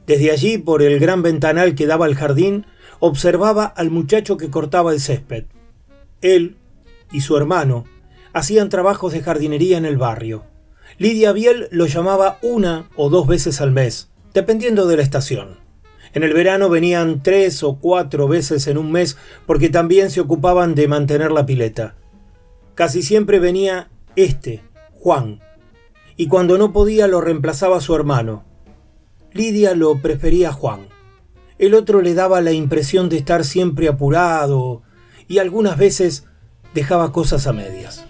Desde 0.06 0.30
allí, 0.30 0.56
por 0.56 0.82
el 0.82 0.98
gran 0.98 1.22
ventanal 1.22 1.74
que 1.74 1.86
daba 1.86 2.06
al 2.06 2.14
jardín, 2.14 2.64
observaba 2.98 3.64
al 3.64 3.90
muchacho 3.90 4.38
que 4.38 4.50
cortaba 4.50 4.92
el 4.92 5.00
césped. 5.00 5.44
Él 6.22 6.56
y 7.12 7.20
su 7.20 7.36
hermano 7.36 7.84
hacían 8.32 8.70
trabajos 8.70 9.12
de 9.12 9.20
jardinería 9.20 9.76
en 9.76 9.84
el 9.84 9.98
barrio. 9.98 10.44
Lidia 10.96 11.32
Biel 11.32 11.68
lo 11.70 11.86
llamaba 11.86 12.38
una 12.42 12.88
o 12.96 13.10
dos 13.10 13.26
veces 13.26 13.60
al 13.60 13.70
mes, 13.70 14.08
dependiendo 14.32 14.86
de 14.86 14.96
la 14.96 15.02
estación. 15.02 15.58
En 16.12 16.22
el 16.22 16.32
verano 16.32 16.68
venían 16.68 17.22
tres 17.22 17.62
o 17.62 17.78
cuatro 17.78 18.26
veces 18.26 18.66
en 18.66 18.78
un 18.78 18.90
mes 18.90 19.16
porque 19.46 19.68
también 19.68 20.11
se 20.11 20.20
ocupaban 20.20 20.74
de 20.74 20.88
mantener 20.88 21.30
la 21.30 21.46
pileta. 21.46 21.94
Casi 22.74 23.02
siempre 23.02 23.38
venía 23.38 23.90
este, 24.16 24.62
Juan, 24.92 25.40
y 26.16 26.26
cuando 26.26 26.58
no 26.58 26.72
podía 26.72 27.06
lo 27.06 27.20
reemplazaba 27.20 27.80
su 27.80 27.94
hermano. 27.94 28.44
Lidia 29.32 29.74
lo 29.74 30.02
prefería 30.02 30.52
Juan. 30.52 30.88
El 31.58 31.74
otro 31.74 32.02
le 32.02 32.14
daba 32.14 32.40
la 32.40 32.52
impresión 32.52 33.08
de 33.08 33.18
estar 33.18 33.44
siempre 33.44 33.88
apurado 33.88 34.82
y 35.28 35.38
algunas 35.38 35.78
veces 35.78 36.26
dejaba 36.74 37.12
cosas 37.12 37.46
a 37.46 37.52
medias. 37.52 38.06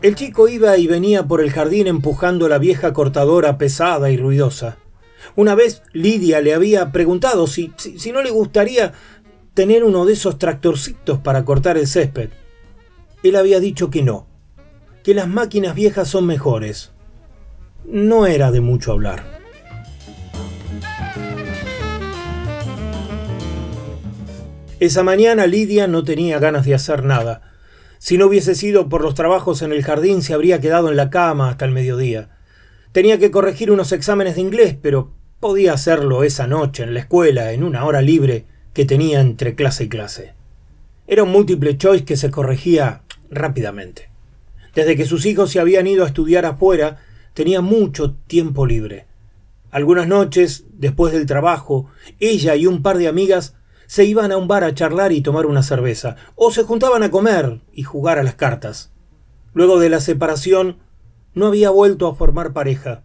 El 0.00 0.14
chico 0.14 0.48
iba 0.48 0.76
y 0.78 0.86
venía 0.86 1.26
por 1.26 1.40
el 1.40 1.50
jardín 1.50 1.88
empujando 1.88 2.48
la 2.48 2.58
vieja 2.58 2.92
cortadora 2.92 3.58
pesada 3.58 4.10
y 4.10 4.16
ruidosa. 4.16 4.78
Una 5.34 5.56
vez 5.56 5.82
Lidia 5.92 6.40
le 6.40 6.54
había 6.54 6.92
preguntado 6.92 7.48
si, 7.48 7.72
si, 7.76 8.12
no 8.12 8.22
le 8.22 8.30
gustaría 8.30 8.92
tener 9.54 9.82
uno 9.82 10.06
de 10.06 10.12
esos 10.12 10.38
tractorcitos 10.38 11.18
para 11.18 11.44
cortar 11.44 11.76
el 11.76 11.88
césped. 11.88 12.30
Él 13.24 13.34
había 13.34 13.58
dicho 13.58 13.90
que 13.90 14.02
no, 14.02 14.28
que 15.02 15.14
las 15.14 15.26
máquinas 15.26 15.74
viejas 15.74 16.06
son 16.06 16.26
mejores. 16.26 16.92
No 17.84 18.26
era 18.26 18.52
de 18.52 18.60
mucho 18.60 18.92
hablar. 18.92 19.38
Esa 24.78 25.02
mañana 25.02 25.48
Lidia 25.48 25.88
no 25.88 26.04
tenía 26.04 26.38
ganas 26.38 26.64
de 26.64 26.74
hacer 26.74 27.02
nada. 27.02 27.57
Si 27.98 28.16
no 28.16 28.26
hubiese 28.26 28.54
sido 28.54 28.88
por 28.88 29.02
los 29.02 29.14
trabajos 29.14 29.62
en 29.62 29.72
el 29.72 29.82
jardín, 29.82 30.22
se 30.22 30.32
habría 30.32 30.60
quedado 30.60 30.88
en 30.88 30.96
la 30.96 31.10
cama 31.10 31.50
hasta 31.50 31.64
el 31.64 31.72
mediodía. 31.72 32.30
Tenía 32.92 33.18
que 33.18 33.30
corregir 33.30 33.70
unos 33.70 33.92
exámenes 33.92 34.36
de 34.36 34.40
inglés, 34.40 34.76
pero 34.80 35.10
podía 35.40 35.72
hacerlo 35.72 36.22
esa 36.22 36.46
noche 36.46 36.84
en 36.84 36.94
la 36.94 37.00
escuela, 37.00 37.52
en 37.52 37.64
una 37.64 37.84
hora 37.84 38.00
libre 38.00 38.46
que 38.72 38.84
tenía 38.84 39.20
entre 39.20 39.54
clase 39.54 39.84
y 39.84 39.88
clase. 39.88 40.34
Era 41.06 41.24
un 41.24 41.32
múltiple 41.32 41.76
choice 41.76 42.04
que 42.04 42.16
se 42.16 42.30
corregía 42.30 43.02
rápidamente. 43.30 44.10
Desde 44.74 44.96
que 44.96 45.06
sus 45.06 45.26
hijos 45.26 45.50
se 45.50 45.58
habían 45.58 45.86
ido 45.86 46.04
a 46.04 46.06
estudiar 46.06 46.46
afuera, 46.46 46.98
tenía 47.34 47.60
mucho 47.60 48.14
tiempo 48.26 48.66
libre. 48.66 49.06
Algunas 49.70 50.06
noches, 50.06 50.64
después 50.72 51.12
del 51.12 51.26
trabajo, 51.26 51.90
ella 52.20 52.56
y 52.56 52.66
un 52.66 52.82
par 52.82 52.98
de 52.98 53.08
amigas 53.08 53.54
se 53.88 54.04
iban 54.04 54.32
a 54.32 54.36
un 54.36 54.48
bar 54.48 54.64
a 54.64 54.74
charlar 54.74 55.12
y 55.12 55.22
tomar 55.22 55.46
una 55.46 55.62
cerveza, 55.62 56.16
o 56.36 56.50
se 56.50 56.62
juntaban 56.62 57.02
a 57.02 57.10
comer 57.10 57.62
y 57.72 57.84
jugar 57.84 58.18
a 58.18 58.22
las 58.22 58.34
cartas. 58.34 58.92
Luego 59.54 59.80
de 59.80 59.88
la 59.88 59.98
separación, 59.98 60.76
no 61.32 61.46
había 61.46 61.70
vuelto 61.70 62.06
a 62.06 62.14
formar 62.14 62.52
pareja. 62.52 63.02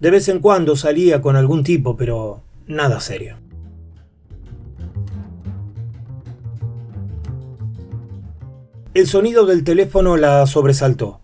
De 0.00 0.10
vez 0.10 0.28
en 0.28 0.40
cuando 0.40 0.74
salía 0.74 1.22
con 1.22 1.36
algún 1.36 1.62
tipo, 1.62 1.96
pero 1.96 2.42
nada 2.66 2.98
serio. 2.98 3.36
El 8.94 9.06
sonido 9.06 9.46
del 9.46 9.62
teléfono 9.62 10.16
la 10.16 10.44
sobresaltó. 10.48 11.20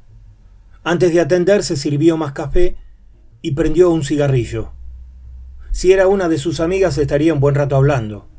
Antes 0.84 1.12
de 1.12 1.20
atender 1.20 1.64
se 1.64 1.76
sirvió 1.76 2.16
más 2.16 2.32
café 2.32 2.76
y 3.42 3.50
prendió 3.52 3.90
un 3.90 4.04
cigarrillo. 4.04 4.70
Si 5.72 5.92
era 5.92 6.06
una 6.06 6.28
de 6.28 6.38
sus 6.38 6.60
amigas 6.60 6.98
estaría 6.98 7.34
un 7.34 7.40
buen 7.40 7.56
rato 7.56 7.74
hablando. 7.74 8.30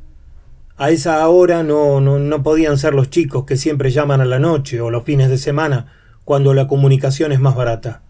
A 0.82 0.90
esa 0.90 1.30
hora 1.30 1.62
no, 1.62 2.02
no, 2.02 2.42
podían 2.42 2.80
ser 2.80 2.96
los 2.96 3.12
chicos 3.12 3.46
que 3.46 3.56
siempre 3.56 3.92
llaman 3.92 4.20
a 4.20 4.26
la 4.26 4.40
noche 4.40 4.82
o 4.82 4.90
los 4.90 5.04
fines 5.04 5.30
de 5.30 5.38
semana 5.38 5.94
cuando 6.26 6.56
la 6.56 6.66
comunicación 6.68 7.32
es 7.32 7.40
más 7.40 7.56
barata. 7.56 8.02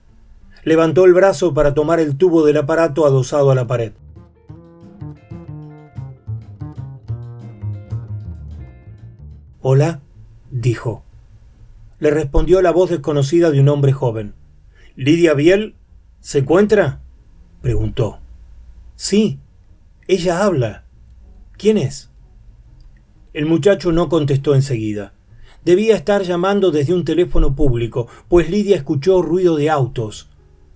Levantó 0.63 1.03
el 1.03 1.13
brazo 1.13 1.53
para 1.53 1.73
tomar 1.73 1.99
el 1.99 2.15
tubo 2.15 2.45
del 2.45 2.55
aparato 2.55 3.05
adosado 3.05 3.51
a 3.51 3.55
la 3.55 3.67
pared. 3.67 3.91
Hola, 9.59 9.99
dijo. 10.49 11.03
Le 11.99 12.09
respondió 12.09 12.61
la 12.61 12.71
voz 12.71 12.89
desconocida 12.89 13.51
de 13.51 13.59
un 13.59 13.67
hombre 13.67 13.91
joven. 13.91 14.33
¿Lidia 14.95 15.33
Biel 15.33 15.75
se 16.21 16.39
encuentra? 16.39 17.01
preguntó. 17.61 18.19
Sí, 18.95 19.39
ella 20.07 20.45
habla. 20.45 20.85
¿Quién 21.57 21.77
es? 21.77 22.10
El 23.33 23.45
muchacho 23.45 23.93
no 23.93 24.09
contestó 24.09 24.55
enseguida. 24.55 25.13
Debía 25.63 25.95
estar 25.95 26.23
llamando 26.23 26.69
desde 26.71 26.93
un 26.93 27.05
teléfono 27.05 27.55
público, 27.55 28.07
pues 28.27 28.49
Lidia 28.49 28.75
escuchó 28.75 29.21
ruido 29.21 29.55
de 29.55 29.69
autos. 29.69 30.29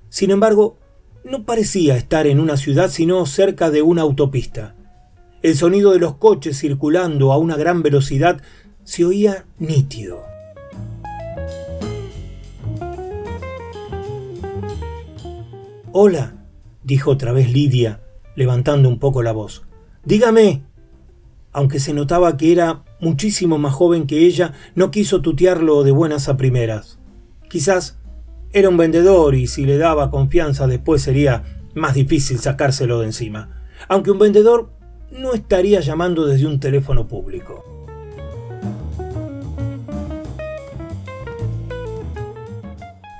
Sin 0.07 0.31
embargo, 0.31 0.77
no 1.25 1.43
parecía 1.43 1.97
estar 1.97 2.27
en 2.27 2.39
una 2.39 2.55
ciudad 2.55 2.89
sino 2.89 3.25
cerca 3.25 3.71
de 3.71 3.81
una 3.81 4.03
autopista. 4.03 4.73
El 5.41 5.55
sonido 5.55 5.91
de 5.91 5.99
los 5.99 6.15
coches 6.15 6.57
circulando 6.57 7.33
a 7.33 7.37
una 7.37 7.57
gran 7.57 7.83
velocidad 7.83 8.41
se 8.85 9.03
oía 9.03 9.45
nítido. 9.59 10.23
Hola, 15.91 16.35
dijo 16.83 17.11
otra 17.11 17.33
vez 17.33 17.51
Lidia, 17.51 18.01
levantando 18.35 18.87
un 18.87 18.99
poco 18.99 19.23
la 19.23 19.33
voz. 19.33 19.63
Dígame, 20.05 20.61
aunque 21.55 21.79
se 21.79 21.93
notaba 21.93 22.35
que 22.35 22.51
era 22.51 22.83
muchísimo 22.99 23.57
más 23.57 23.73
joven 23.73 24.07
que 24.07 24.25
ella, 24.25 24.51
no 24.75 24.91
quiso 24.91 25.21
tutearlo 25.21 25.85
de 25.85 25.91
buenas 25.91 26.27
a 26.27 26.35
primeras. 26.35 26.99
Quizás 27.49 27.97
era 28.51 28.67
un 28.67 28.75
vendedor 28.75 29.35
y 29.35 29.47
si 29.47 29.65
le 29.65 29.77
daba 29.77 30.11
confianza 30.11 30.67
después 30.67 31.01
sería 31.01 31.43
más 31.73 31.93
difícil 31.93 32.39
sacárselo 32.39 32.99
de 32.99 33.05
encima. 33.05 33.63
Aunque 33.87 34.11
un 34.11 34.19
vendedor 34.19 34.69
no 35.11 35.33
estaría 35.33 35.79
llamando 35.79 36.25
desde 36.25 36.45
un 36.45 36.59
teléfono 36.59 37.07
público. 37.07 37.63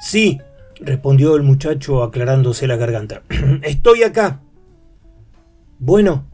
Sí, 0.02 0.42
respondió 0.82 1.38
el 1.38 1.44
muchacho 1.44 2.04
aclarándose 2.04 2.68
la 2.68 2.76
garganta. 2.76 3.22
Estoy 3.62 4.04
acá. 4.04 4.42
Bueno, 5.80 6.26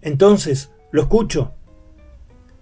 entonces, 0.00 0.69
lo 0.90 1.02
escucho. 1.02 1.52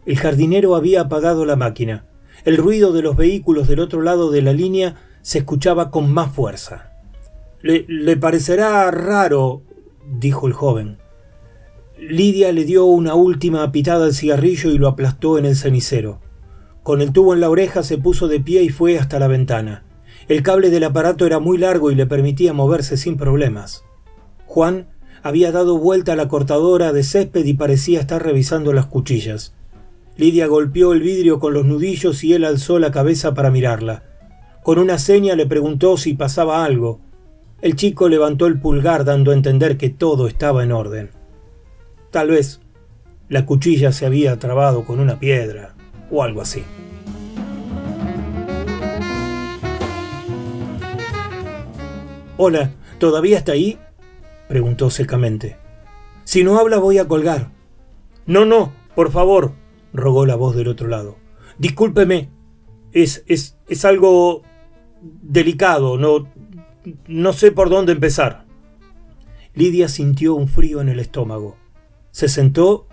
El 0.07 0.18
jardinero 0.18 0.74
había 0.74 1.03
apagado 1.03 1.45
la 1.45 1.57
máquina. 1.57 2.07
El 2.45 2.57
ruido 2.57 2.93
de 2.93 3.03
los 3.03 3.16
vehículos 3.16 3.68
del 3.68 3.81
otro 3.81 4.03
lado 4.03 4.31
de 4.31 4.43
la 4.43 4.53
línea 4.53 4.97
se 5.22 5.39
escuchaba 5.39 5.91
con 5.91 6.12
más 6.12 6.33
fuerza. 6.33 6.93
Le, 7.61 7.85
le 7.89 8.16
parecerá 8.16 8.91
raro, 8.91 9.62
dijo 10.18 10.47
el 10.47 10.53
joven. 10.53 10.99
Lidia 11.99 12.53
le 12.53 12.64
dio 12.64 12.85
una 12.85 13.14
última 13.14 13.70
pitada 13.72 14.05
al 14.07 14.14
cigarrillo 14.14 14.70
y 14.70 14.79
lo 14.79 14.89
aplastó 14.89 15.37
en 15.37 15.45
el 15.45 15.57
cenicero. 15.57 16.20
Con 16.83 17.03
el 17.03 17.12
tubo 17.12 17.35
en 17.35 17.41
la 17.41 17.51
oreja 17.51 17.83
se 17.83 17.99
puso 17.99 18.29
de 18.29 18.41
pie 18.41 18.62
y 18.62 18.68
fue 18.68 18.99
hasta 18.99 19.18
la 19.18 19.26
ventana. 19.26 19.85
El 20.29 20.43
cable 20.43 20.70
del 20.70 20.85
aparato 20.85 21.26
era 21.26 21.39
muy 21.39 21.59
largo 21.59 21.91
y 21.91 21.95
le 21.95 22.07
permitía 22.07 22.53
moverse 22.53 22.97
sin 22.97 23.16
problemas. 23.16 23.85
Juan 24.47 24.89
había 25.23 25.53
dado 25.53 25.79
vuelta 25.79 26.12
a 26.12 26.16
la 26.16 26.29
cortadora 26.29 26.93
de 26.93 27.03
césped 27.03 27.45
y 27.45 27.55
parecía 27.55 28.01
estar 28.01 28.23
revisando 28.23 28.73
las 28.73 28.87
cuchillas. 28.87 29.55
Lidia 30.16 30.47
golpeó 30.47 30.93
el 30.93 31.01
vidrio 31.01 31.39
con 31.39 31.55
los 31.55 31.64
nudillos 31.64 32.25
y 32.25 32.35
él 32.35 32.45
alzó 32.45 32.79
la 32.79 32.91
cabeza 32.91 33.35
para 33.35 33.51
mirarla. 33.51 34.03
Con 34.62 34.79
una 34.79 34.99
seña 34.99 35.37
le 35.37 35.47
preguntó 35.47 35.97
si 35.97 36.14
pasaba 36.14 36.64
algo. 36.64 37.01
El 37.62 37.77
chico 37.77 38.09
levantó 38.09 38.47
el 38.47 38.61
pulgar 38.61 39.05
dando 39.05 39.31
a 39.31 39.35
entender 39.35 39.77
que 39.77 39.91
todo 39.91 40.27
estaba 40.27 40.64
en 40.64 40.73
orden. 40.73 41.11
Tal 42.11 42.29
vez 42.29 42.61
la 43.29 43.47
cuchilla 43.47 43.93
se 43.93 44.07
había 44.07 44.39
trabado 44.39 44.85
con 44.85 45.01
una 45.01 45.21
piedra 45.21 45.75
o 46.11 46.23
algo 46.23 46.41
así. 46.41 46.64
Hola, 52.37 52.71
¿todavía 52.99 53.39
está 53.39 53.53
ahí? 53.53 53.79
Preguntó 54.49 54.90
secamente. 54.90 55.57
Si 56.24 56.44
no 56.44 56.59
habla 56.59 56.78
voy 56.78 56.99
a 56.99 57.09
colgar. 57.09 57.53
No, 58.26 58.44
no, 58.44 58.72
por 58.94 59.11
favor, 59.11 59.53
rogó 59.92 60.26
la 60.26 60.36
voz 60.36 60.57
del 60.57 60.68
otro 60.68 60.88
lado. 60.88 61.16
Discúlpeme. 61.59 62.30
Es, 62.92 63.22
es, 63.26 63.59
es 63.68 63.84
algo 63.84 64.42
delicado, 65.01 65.99
no, 65.99 66.26
no 67.07 67.32
sé 67.32 67.53
por 67.53 67.70
dónde 67.70 67.92
empezar. 67.92 68.46
Lidia 69.55 69.88
sintió 69.88 70.34
un 70.34 70.49
frío 70.49 70.80
en 70.80 70.88
el 70.88 71.01
estómago. 71.01 71.57
Se 72.11 72.28
sentó 72.28 72.86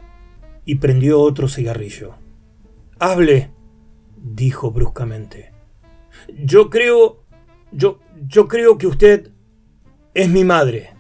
y 0.66 0.76
prendió 0.76 1.22
otro 1.22 1.48
cigarrillo. 1.48 2.16
Hable, 3.00 3.52
dijo 4.18 4.72
bruscamente. 4.72 5.54
Yo 6.44 6.70
creo. 6.70 7.24
Yo. 7.72 8.00
yo 8.28 8.48
creo 8.48 8.78
que 8.78 8.88
usted 8.88 9.32
es 10.14 10.30
mi 10.30 10.44
madre. 10.44 10.95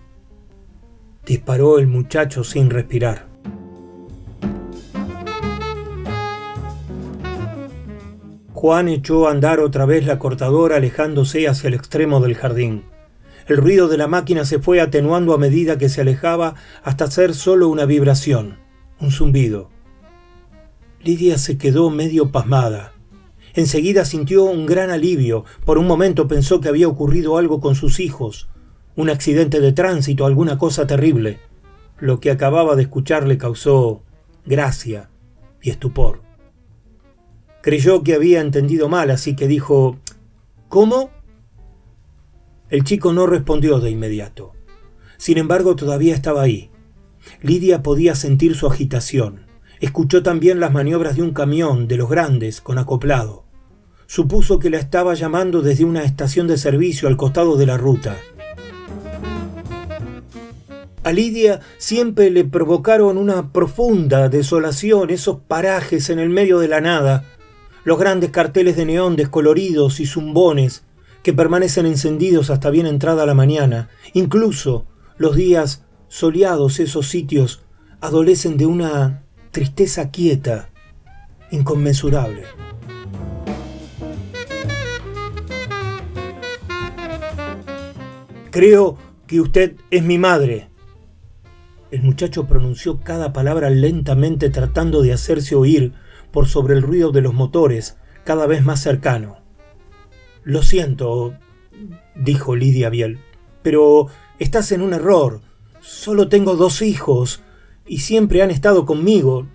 Disparó 1.25 1.79
el 1.79 1.87
muchacho 1.87 2.43
sin 2.43 2.69
respirar. 2.69 3.25
Juan 8.53 8.87
echó 8.89 9.27
a 9.27 9.31
andar 9.31 9.59
otra 9.59 9.85
vez 9.85 10.05
la 10.05 10.19
cortadora 10.19 10.77
alejándose 10.77 11.47
hacia 11.47 11.67
el 11.67 11.73
extremo 11.73 12.19
del 12.19 12.35
jardín. 12.35 12.83
El 13.47 13.57
ruido 13.57 13.87
de 13.87 13.97
la 13.97 14.07
máquina 14.07 14.45
se 14.45 14.59
fue 14.59 14.81
atenuando 14.81 15.33
a 15.33 15.37
medida 15.37 15.77
que 15.77 15.89
se 15.89 16.01
alejaba 16.01 16.55
hasta 16.83 17.09
ser 17.09 17.33
solo 17.33 17.69
una 17.69 17.85
vibración, 17.85 18.59
un 18.99 19.11
zumbido. 19.11 19.69
Lidia 21.01 21.37
se 21.37 21.57
quedó 21.57 21.89
medio 21.89 22.31
pasmada. 22.31 22.93
Enseguida 23.55 24.05
sintió 24.05 24.43
un 24.43 24.65
gran 24.65 24.89
alivio. 24.89 25.45
Por 25.65 25.77
un 25.77 25.87
momento 25.87 26.27
pensó 26.27 26.59
que 26.59 26.69
había 26.69 26.87
ocurrido 26.87 27.37
algo 27.37 27.61
con 27.61 27.75
sus 27.75 27.99
hijos, 27.99 28.49
un 28.95 29.09
accidente 29.09 29.59
de 29.59 29.73
tránsito, 29.73 30.25
alguna 30.25 30.57
cosa 30.57 30.87
terrible. 30.87 31.39
Lo 31.99 32.19
que 32.19 32.31
acababa 32.31 32.75
de 32.75 32.83
escuchar 32.83 33.27
le 33.27 33.37
causó 33.37 34.03
gracia 34.45 35.09
y 35.61 35.69
estupor. 35.69 36.21
Creyó 37.61 38.03
que 38.03 38.13
había 38.13 38.41
entendido 38.41 38.89
mal, 38.89 39.09
así 39.11 39.35
que 39.35 39.47
dijo, 39.47 39.97
¿Cómo? 40.69 41.09
El 42.69 42.83
chico 42.83 43.13
no 43.13 43.27
respondió 43.27 43.79
de 43.79 43.91
inmediato. 43.91 44.53
Sin 45.17 45.37
embargo, 45.37 45.75
todavía 45.75 46.13
estaba 46.13 46.41
ahí. 46.41 46.69
Lidia 47.41 47.81
podía 47.81 48.15
sentir 48.15 48.55
su 48.55 48.67
agitación. 48.67 49.45
Escuchó 49.79 50.23
también 50.23 50.59
las 50.59 50.71
maniobras 50.71 51.15
de 51.15 51.23
un 51.23 51.31
camión, 51.31 51.87
de 51.87 51.97
los 51.97 52.09
grandes, 52.09 52.61
con 52.61 52.77
acoplado. 52.77 53.45
Supuso 54.07 54.59
que 54.59 54.69
la 54.69 54.77
estaba 54.77 55.13
llamando 55.15 55.61
desde 55.61 55.85
una 55.85 56.03
estación 56.03 56.47
de 56.47 56.57
servicio 56.57 57.07
al 57.07 57.17
costado 57.17 57.57
de 57.57 57.65
la 57.65 57.77
ruta. 57.77 58.17
A 61.05 61.11
Lidia 61.11 61.59
siempre 61.77 62.31
le 62.31 62.45
provocaron 62.45 63.19
una 63.19 63.53
profunda 63.53 64.27
desolación 64.27 65.11
esos 65.11 65.37
parajes 65.47 66.09
en 66.09 66.17
el 66.17 66.31
medio 66.31 66.57
de 66.57 66.67
la 66.67 66.81
nada, 66.81 67.25
los 67.83 67.99
grandes 67.99 68.31
carteles 68.31 68.75
de 68.75 68.87
neón 68.87 69.15
descoloridos 69.15 69.99
y 69.99 70.07
zumbones 70.07 70.83
que 71.21 71.31
permanecen 71.31 71.85
encendidos 71.85 72.49
hasta 72.49 72.71
bien 72.71 72.87
entrada 72.87 73.27
la 73.27 73.35
mañana. 73.35 73.87
Incluso 74.13 74.87
los 75.19 75.35
días 75.35 75.85
soleados 76.07 76.79
esos 76.79 77.07
sitios 77.07 77.61
adolecen 78.01 78.57
de 78.57 78.65
una 78.65 79.25
tristeza 79.51 80.09
quieta, 80.09 80.71
inconmensurable. 81.51 82.45
Creo 88.49 88.97
que 89.27 89.39
usted 89.39 89.75
es 89.91 90.01
mi 90.01 90.17
madre. 90.17 90.71
El 91.95 92.03
muchacho 92.03 92.45
pronunció 92.45 92.99
cada 92.99 93.31
palabra 93.31 93.69
lentamente 93.69 94.49
tratando 94.49 95.01
de 95.01 95.13
hacerse 95.13 95.55
oír 95.55 95.93
por 96.29 96.45
sobre 96.45 96.73
el 96.73 96.81
ruido 96.81 97.13
de 97.13 97.21
los 97.21 97.33
motores, 97.33 97.95
cada 98.25 98.47
vez 98.47 98.65
más 98.65 98.81
cercano. 98.81 99.37
Lo 100.43 100.61
siento, 100.61 101.35
dijo 102.13 102.57
Lidia 102.57 102.89
Biel, 102.89 103.19
pero 103.63 104.07
estás 104.39 104.73
en 104.73 104.81
un 104.81 104.93
error. 104.93 105.39
Solo 105.79 106.27
tengo 106.27 106.57
dos 106.57 106.81
hijos 106.81 107.43
y 107.87 107.99
siempre 107.99 108.41
han 108.41 108.51
estado 108.51 108.85
conmigo. 108.85 109.47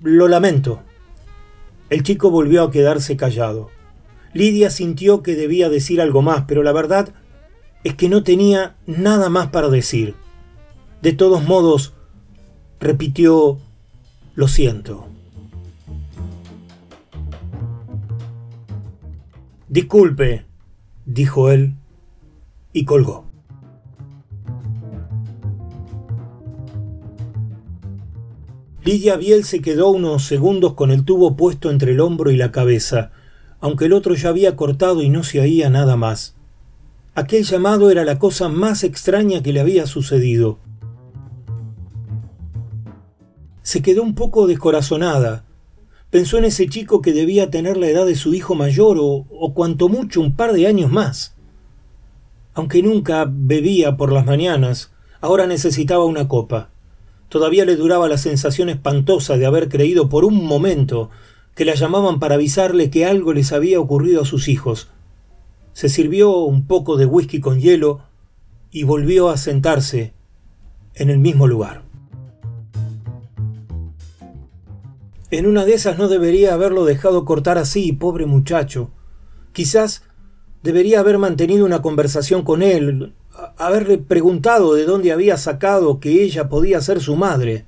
Lo 0.00 0.28
lamento. 0.28 0.80
El 1.90 2.04
chico 2.04 2.30
volvió 2.30 2.62
a 2.62 2.70
quedarse 2.70 3.18
callado. 3.18 3.68
Lidia 4.32 4.70
sintió 4.70 5.22
que 5.22 5.36
debía 5.36 5.68
decir 5.68 6.00
algo 6.00 6.22
más, 6.22 6.44
pero 6.48 6.62
la 6.62 6.72
verdad 6.72 7.12
es 7.84 7.96
que 7.96 8.08
no 8.08 8.22
tenía 8.22 8.76
nada 8.86 9.28
más 9.28 9.48
para 9.48 9.68
decir. 9.68 10.21
De 11.02 11.12
todos 11.12 11.42
modos, 11.42 11.94
repitió, 12.78 13.58
lo 14.36 14.46
siento. 14.46 15.06
Disculpe, 19.68 20.46
dijo 21.04 21.50
él 21.50 21.74
y 22.72 22.84
colgó. 22.84 23.24
Lidia 28.84 29.16
Biel 29.16 29.44
se 29.44 29.60
quedó 29.60 29.90
unos 29.90 30.24
segundos 30.24 30.74
con 30.74 30.92
el 30.92 31.04
tubo 31.04 31.36
puesto 31.36 31.70
entre 31.70 31.92
el 31.92 32.00
hombro 32.00 32.30
y 32.30 32.36
la 32.36 32.52
cabeza, 32.52 33.10
aunque 33.60 33.86
el 33.86 33.92
otro 33.92 34.14
ya 34.14 34.28
había 34.28 34.54
cortado 34.54 35.02
y 35.02 35.08
no 35.08 35.24
se 35.24 35.40
oía 35.40 35.68
nada 35.68 35.96
más. 35.96 36.36
Aquel 37.16 37.42
llamado 37.42 37.90
era 37.90 38.04
la 38.04 38.20
cosa 38.20 38.48
más 38.48 38.84
extraña 38.84 39.42
que 39.42 39.52
le 39.52 39.60
había 39.60 39.86
sucedido. 39.86 40.58
Se 43.62 43.82
quedó 43.82 44.02
un 44.02 44.14
poco 44.14 44.46
descorazonada, 44.46 45.44
Pensó 46.12 46.36
en 46.36 46.44
ese 46.44 46.68
chico 46.68 47.00
que 47.00 47.14
debía 47.14 47.50
tener 47.50 47.78
la 47.78 47.88
edad 47.88 48.04
de 48.04 48.16
su 48.16 48.34
hijo 48.34 48.54
mayor 48.54 48.98
o, 49.00 49.24
o 49.30 49.54
cuanto 49.54 49.88
mucho 49.88 50.20
un 50.20 50.36
par 50.36 50.52
de 50.52 50.66
años 50.66 50.92
más. 50.92 51.34
Aunque 52.52 52.82
nunca 52.82 53.26
bebía 53.26 53.96
por 53.96 54.12
las 54.12 54.26
mañanas, 54.26 54.92
ahora 55.22 55.46
necesitaba 55.46 56.04
una 56.04 56.28
copa. 56.28 56.68
Todavía 57.30 57.64
le 57.64 57.76
duraba 57.76 58.10
la 58.10 58.18
sensación 58.18 58.68
espantosa 58.68 59.38
de 59.38 59.46
haber 59.46 59.70
creído 59.70 60.10
por 60.10 60.26
un 60.26 60.44
momento 60.44 61.08
que 61.54 61.64
la 61.64 61.74
llamaban 61.74 62.20
para 62.20 62.34
avisarle 62.34 62.90
que 62.90 63.06
algo 63.06 63.32
les 63.32 63.50
había 63.50 63.80
ocurrido 63.80 64.20
a 64.20 64.26
sus 64.26 64.48
hijos. 64.48 64.90
Se 65.72 65.88
sirvió 65.88 66.40
un 66.40 66.66
poco 66.66 66.98
de 66.98 67.06
whisky 67.06 67.40
con 67.40 67.58
hielo 67.58 68.02
y 68.70 68.82
volvió 68.82 69.30
a 69.30 69.38
sentarse 69.38 70.12
en 70.94 71.08
el 71.08 71.20
mismo 71.20 71.46
lugar. 71.46 71.91
En 75.32 75.46
una 75.46 75.64
de 75.64 75.72
esas 75.72 75.96
no 75.96 76.08
debería 76.08 76.52
haberlo 76.52 76.84
dejado 76.84 77.24
cortar 77.24 77.56
así, 77.56 77.94
pobre 77.94 78.26
muchacho. 78.26 78.90
Quizás 79.54 80.02
debería 80.62 81.00
haber 81.00 81.16
mantenido 81.16 81.64
una 81.64 81.80
conversación 81.80 82.42
con 82.42 82.62
él, 82.62 83.14
haberle 83.56 83.96
preguntado 83.96 84.74
de 84.74 84.84
dónde 84.84 85.10
había 85.10 85.38
sacado 85.38 86.00
que 86.00 86.22
ella 86.22 86.50
podía 86.50 86.82
ser 86.82 87.00
su 87.00 87.16
madre. 87.16 87.64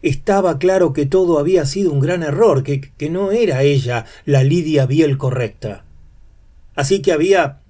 Estaba 0.00 0.60
claro 0.60 0.92
que 0.92 1.04
todo 1.04 1.40
había 1.40 1.66
sido 1.66 1.90
un 1.90 1.98
gran 1.98 2.22
error, 2.22 2.62
que, 2.62 2.80
que 2.80 3.10
no 3.10 3.32
era 3.32 3.64
ella 3.64 4.06
la 4.24 4.44
Lidia 4.44 4.86
Biel 4.86 5.18
correcta. 5.18 5.84
Así 6.76 7.02
que 7.02 7.10
había 7.10 7.62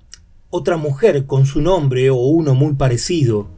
otra 0.50 0.76
mujer 0.76 1.24
con 1.24 1.46
su 1.46 1.62
nombre 1.62 2.10
o 2.10 2.16
uno 2.16 2.54
muy 2.54 2.74
parecido. 2.74 3.48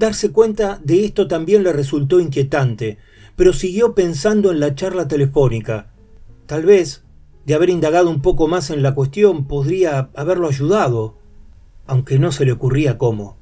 Darse 0.00 0.32
cuenta 0.32 0.80
de 0.82 1.04
esto 1.04 1.28
también 1.28 1.62
le 1.62 1.74
resultó 1.74 2.20
inquietante, 2.20 2.96
pero 3.36 3.52
siguió 3.52 3.94
pensando 3.94 4.50
en 4.50 4.58
la 4.58 4.74
charla 4.74 5.08
telefónica. 5.08 5.92
Tal 6.46 6.64
vez, 6.64 7.04
de 7.44 7.52
haber 7.52 7.68
indagado 7.68 8.08
un 8.08 8.22
poco 8.22 8.48
más 8.48 8.70
en 8.70 8.82
la 8.82 8.94
cuestión, 8.94 9.46
podría 9.46 10.08
haberlo 10.14 10.48
ayudado, 10.48 11.18
aunque 11.86 12.18
no 12.18 12.32
se 12.32 12.46
le 12.46 12.52
ocurría 12.52 12.96
cómo. 12.96 13.36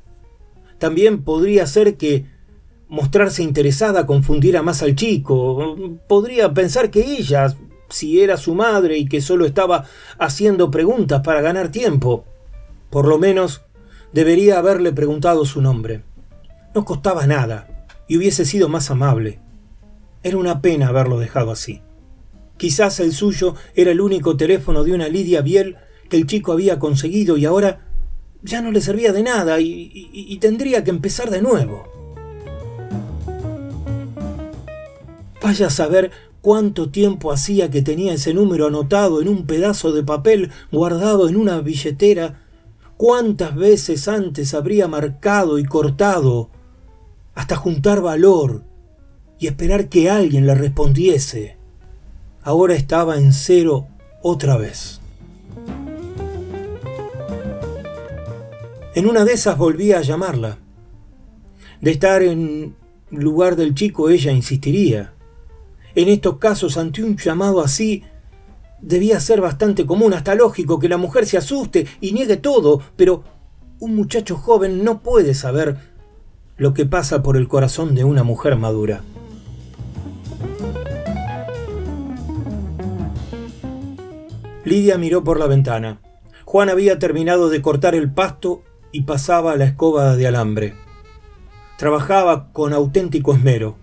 También 0.78 1.22
podría 1.22 1.64
ser 1.64 1.96
que 1.96 2.26
mostrarse 2.88 3.44
interesada 3.44 4.04
confundiera 4.04 4.60
más 4.60 4.82
al 4.82 4.96
chico. 4.96 5.76
Podría 6.08 6.52
pensar 6.54 6.90
que 6.90 7.18
ella, 7.18 7.54
si 7.88 8.20
era 8.20 8.36
su 8.36 8.56
madre 8.56 8.98
y 8.98 9.06
que 9.06 9.20
solo 9.20 9.46
estaba 9.46 9.84
haciendo 10.18 10.72
preguntas 10.72 11.20
para 11.22 11.40
ganar 11.40 11.70
tiempo. 11.70 12.24
Por 12.90 13.06
lo 13.06 13.16
menos 13.16 13.62
debería 14.12 14.58
haberle 14.58 14.90
preguntado 14.90 15.44
su 15.44 15.62
nombre. 15.62 16.07
No 16.78 16.84
costaba 16.84 17.26
nada 17.26 17.88
y 18.06 18.16
hubiese 18.18 18.44
sido 18.44 18.68
más 18.68 18.92
amable. 18.92 19.40
Era 20.22 20.36
una 20.36 20.62
pena 20.62 20.86
haberlo 20.86 21.18
dejado 21.18 21.50
así. 21.50 21.82
Quizás 22.56 23.00
el 23.00 23.12
suyo 23.12 23.56
era 23.74 23.90
el 23.90 24.00
único 24.00 24.36
teléfono 24.36 24.84
de 24.84 24.92
una 24.92 25.08
Lidia 25.08 25.42
Biel 25.42 25.74
que 26.08 26.16
el 26.16 26.28
chico 26.28 26.52
había 26.52 26.78
conseguido 26.78 27.36
y 27.36 27.46
ahora 27.46 27.88
ya 28.42 28.62
no 28.62 28.70
le 28.70 28.80
servía 28.80 29.12
de 29.12 29.24
nada 29.24 29.58
y, 29.58 29.90
y 29.92 30.38
tendría 30.38 30.84
que 30.84 30.90
empezar 30.90 31.30
de 31.30 31.42
nuevo. 31.42 31.82
Vaya 35.42 35.66
a 35.66 35.70
saber 35.70 36.12
cuánto 36.42 36.90
tiempo 36.90 37.32
hacía 37.32 37.72
que 37.72 37.82
tenía 37.82 38.12
ese 38.12 38.34
número 38.34 38.68
anotado 38.68 39.20
en 39.20 39.26
un 39.26 39.46
pedazo 39.46 39.90
de 39.90 40.04
papel 40.04 40.52
guardado 40.70 41.28
en 41.28 41.34
una 41.34 41.60
billetera, 41.60 42.46
cuántas 42.96 43.56
veces 43.56 44.06
antes 44.06 44.54
habría 44.54 44.86
marcado 44.86 45.58
y 45.58 45.64
cortado, 45.64 46.50
hasta 47.38 47.54
juntar 47.54 48.00
valor 48.00 48.64
y 49.38 49.46
esperar 49.46 49.88
que 49.88 50.10
alguien 50.10 50.44
le 50.44 50.56
respondiese. 50.56 51.56
Ahora 52.42 52.74
estaba 52.74 53.16
en 53.16 53.32
cero 53.32 53.86
otra 54.22 54.56
vez. 54.56 55.00
En 58.96 59.06
una 59.06 59.24
de 59.24 59.34
esas 59.34 59.56
volvía 59.56 59.98
a 59.98 60.02
llamarla. 60.02 60.58
De 61.80 61.92
estar 61.92 62.24
en 62.24 62.74
lugar 63.12 63.54
del 63.54 63.72
chico 63.72 64.10
ella 64.10 64.32
insistiría. 64.32 65.12
En 65.94 66.08
estos 66.08 66.38
casos, 66.38 66.76
ante 66.76 67.04
un 67.04 67.16
llamado 67.16 67.60
así, 67.60 68.02
debía 68.82 69.20
ser 69.20 69.40
bastante 69.40 69.86
común, 69.86 70.12
hasta 70.12 70.34
lógico, 70.34 70.80
que 70.80 70.88
la 70.88 70.96
mujer 70.96 71.24
se 71.24 71.38
asuste 71.38 71.86
y 72.00 72.10
niegue 72.10 72.38
todo, 72.38 72.82
pero 72.96 73.22
un 73.78 73.94
muchacho 73.94 74.36
joven 74.36 74.82
no 74.82 75.02
puede 75.02 75.34
saber 75.34 75.87
lo 76.58 76.74
que 76.74 76.84
pasa 76.84 77.22
por 77.22 77.36
el 77.36 77.46
corazón 77.46 77.94
de 77.94 78.02
una 78.04 78.24
mujer 78.24 78.56
madura. 78.56 79.02
Lidia 84.64 84.98
miró 84.98 85.24
por 85.24 85.38
la 85.38 85.46
ventana. 85.46 86.00
Juan 86.44 86.68
había 86.68 86.98
terminado 86.98 87.48
de 87.48 87.62
cortar 87.62 87.94
el 87.94 88.10
pasto 88.10 88.62
y 88.90 89.02
pasaba 89.02 89.56
la 89.56 89.64
escoba 89.64 90.16
de 90.16 90.26
alambre. 90.26 90.74
Trabajaba 91.78 92.52
con 92.52 92.72
auténtico 92.72 93.32
esmero, 93.32 93.76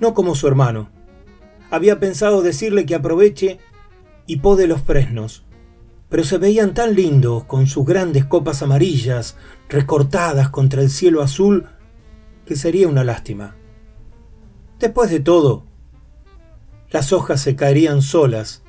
no 0.00 0.14
como 0.14 0.34
su 0.34 0.48
hermano. 0.48 0.88
Había 1.70 2.00
pensado 2.00 2.40
decirle 2.40 2.86
que 2.86 2.94
aproveche 2.94 3.58
y 4.26 4.38
pode 4.38 4.66
los 4.66 4.80
fresnos, 4.80 5.44
pero 6.08 6.24
se 6.24 6.38
veían 6.38 6.72
tan 6.72 6.94
lindos 6.94 7.44
con 7.44 7.66
sus 7.66 7.84
grandes 7.84 8.24
copas 8.24 8.62
amarillas 8.62 9.36
recortadas 9.68 10.48
contra 10.48 10.80
el 10.80 10.90
cielo 10.90 11.22
azul 11.22 11.66
que 12.46 12.56
sería 12.56 12.88
una 12.88 13.04
lástima. 13.04 13.56
Después 14.78 15.10
de 15.10 15.20
todo, 15.20 15.64
las 16.90 17.12
hojas 17.12 17.40
se 17.40 17.56
caerían 17.56 18.02
solas 18.02 18.62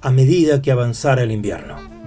a 0.00 0.10
medida 0.10 0.62
que 0.62 0.70
avanzara 0.70 1.22
el 1.22 1.32
invierno. 1.32 1.97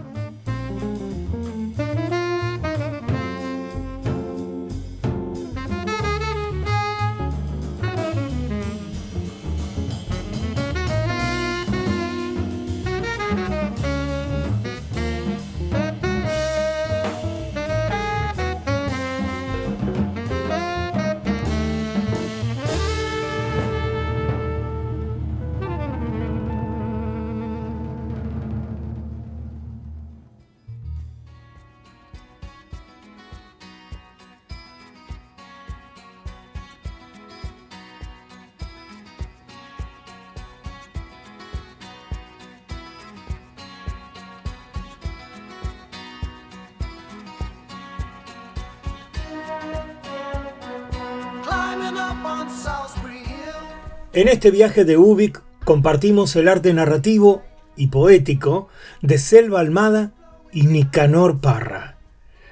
En 54.13 54.27
este 54.27 54.51
viaje 54.51 54.83
de 54.83 54.97
Ubik 54.97 55.41
compartimos 55.63 56.35
el 56.35 56.49
arte 56.49 56.73
narrativo 56.73 57.43
y 57.77 57.87
poético 57.87 58.67
de 59.01 59.17
Selva 59.17 59.61
Almada 59.61 60.11
y 60.51 60.67
Nicanor 60.67 61.39
Parra. 61.39 61.95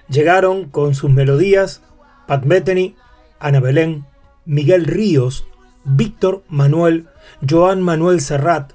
Llegaron 0.07 0.69
con 0.69 0.95
sus 0.95 1.11
melodías 1.11 1.81
Pat 2.27 2.45
Metheny, 2.45 2.95
Ana 3.39 3.59
Belén, 3.59 4.05
Miguel 4.45 4.85
Ríos, 4.85 5.45
Víctor 5.83 6.43
Manuel, 6.47 7.07
Joan 7.47 7.81
Manuel 7.81 8.21
Serrat, 8.21 8.71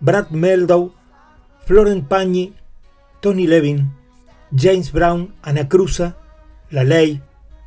Brad 0.00 0.28
Meldow, 0.28 0.92
Florent 1.64 2.06
Pagni, 2.06 2.54
Tony 3.20 3.46
Levin, 3.46 3.92
James 4.54 4.92
Brown, 4.92 5.34
Ana 5.42 5.68
Cruza, 5.68 6.16
La 6.70 6.84
Ley, 6.84 7.22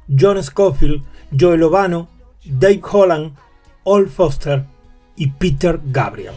John 0.08 0.42
Scofield, 0.44 1.04
Joel 1.32 1.64
Obano, 1.64 2.11
Dave 2.44 2.82
Holland, 2.92 3.36
Ol 3.84 4.10
Foster 4.10 4.66
y 5.16 5.28
Peter 5.28 5.80
Gabriel. 5.84 6.34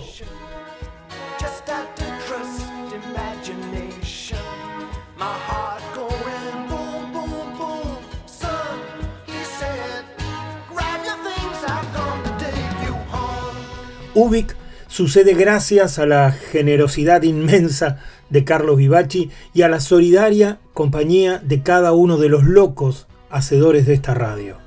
Ubik 14.17 14.57
sucede 14.87 15.35
gracias 15.35 15.99
a 15.99 16.07
la 16.07 16.31
generosidad 16.31 17.23
inmensa 17.23 17.99
de 18.31 18.45
Carlos 18.45 18.77
Vivachi 18.77 19.31
y 19.53 19.63
a 19.63 19.69
la 19.69 19.81
solidaria 19.81 20.61
compañía 20.73 21.41
de 21.43 21.63
cada 21.63 21.93
uno 21.93 22.17
de 22.17 22.29
los 22.29 22.45
locos 22.45 23.09
hacedores 23.29 23.87
de 23.87 23.95
esta 23.95 24.15
radio. 24.15 24.64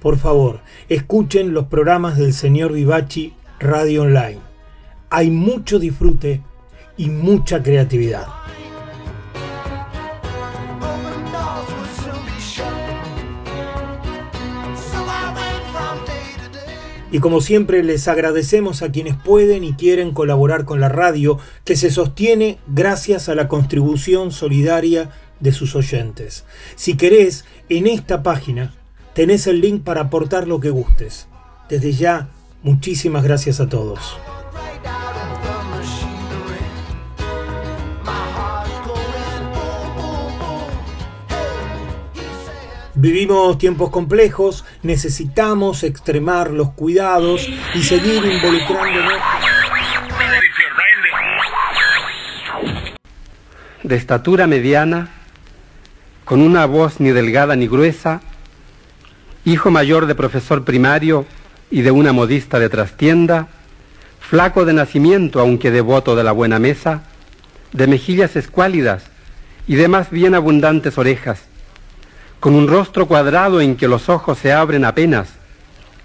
Por 0.00 0.16
favor, 0.16 0.60
escuchen 0.88 1.52
los 1.52 1.66
programas 1.66 2.16
del 2.16 2.32
señor 2.32 2.72
Vivachi 2.72 3.34
Radio 3.58 4.02
Online. 4.02 4.38
Hay 5.10 5.30
mucho 5.30 5.80
disfrute 5.80 6.42
y 6.96 7.10
mucha 7.10 7.62
creatividad. 7.62 8.26
Y 17.10 17.20
como 17.20 17.40
siempre 17.40 17.82
les 17.82 18.06
agradecemos 18.06 18.82
a 18.82 18.92
quienes 18.92 19.16
pueden 19.16 19.64
y 19.64 19.72
quieren 19.72 20.12
colaborar 20.12 20.64
con 20.64 20.78
la 20.78 20.90
radio, 20.90 21.38
que 21.64 21.74
se 21.74 21.90
sostiene 21.90 22.58
gracias 22.68 23.28
a 23.28 23.34
la 23.34 23.48
contribución 23.48 24.30
solidaria 24.30 25.10
de 25.40 25.52
sus 25.52 25.74
oyentes. 25.74 26.44
Si 26.76 26.96
querés, 26.96 27.46
en 27.70 27.86
esta 27.86 28.22
página 28.22 28.74
tenés 29.18 29.48
el 29.48 29.60
link 29.60 29.82
para 29.82 30.02
aportar 30.02 30.46
lo 30.46 30.60
que 30.60 30.70
gustes. 30.70 31.26
Desde 31.68 31.90
ya, 31.90 32.28
muchísimas 32.62 33.24
gracias 33.24 33.58
a 33.58 33.68
todos. 33.68 34.16
Vivimos 42.94 43.58
tiempos 43.58 43.90
complejos, 43.90 44.64
necesitamos 44.84 45.82
extremar 45.82 46.52
los 46.52 46.70
cuidados 46.74 47.48
y 47.74 47.82
seguir 47.82 48.24
involucrándonos. 48.24 49.14
De 53.82 53.96
estatura 53.96 54.46
mediana, 54.46 55.10
con 56.24 56.40
una 56.40 56.66
voz 56.66 57.00
ni 57.00 57.10
delgada 57.10 57.56
ni 57.56 57.66
gruesa, 57.66 58.20
hijo 59.44 59.70
mayor 59.70 60.06
de 60.06 60.14
profesor 60.14 60.64
primario 60.64 61.26
y 61.70 61.82
de 61.82 61.90
una 61.90 62.12
modista 62.12 62.58
de 62.58 62.68
trastienda, 62.68 63.48
flaco 64.20 64.64
de 64.64 64.72
nacimiento 64.72 65.40
aunque 65.40 65.70
devoto 65.70 66.16
de 66.16 66.24
la 66.24 66.32
buena 66.32 66.58
mesa, 66.58 67.02
de 67.72 67.86
mejillas 67.86 68.36
escuálidas 68.36 69.04
y 69.66 69.74
de 69.76 69.88
más 69.88 70.10
bien 70.10 70.34
abundantes 70.34 70.98
orejas, 70.98 71.40
con 72.40 72.54
un 72.54 72.68
rostro 72.68 73.06
cuadrado 73.06 73.60
en 73.60 73.76
que 73.76 73.88
los 73.88 74.08
ojos 74.08 74.38
se 74.38 74.52
abren 74.52 74.84
apenas 74.84 75.28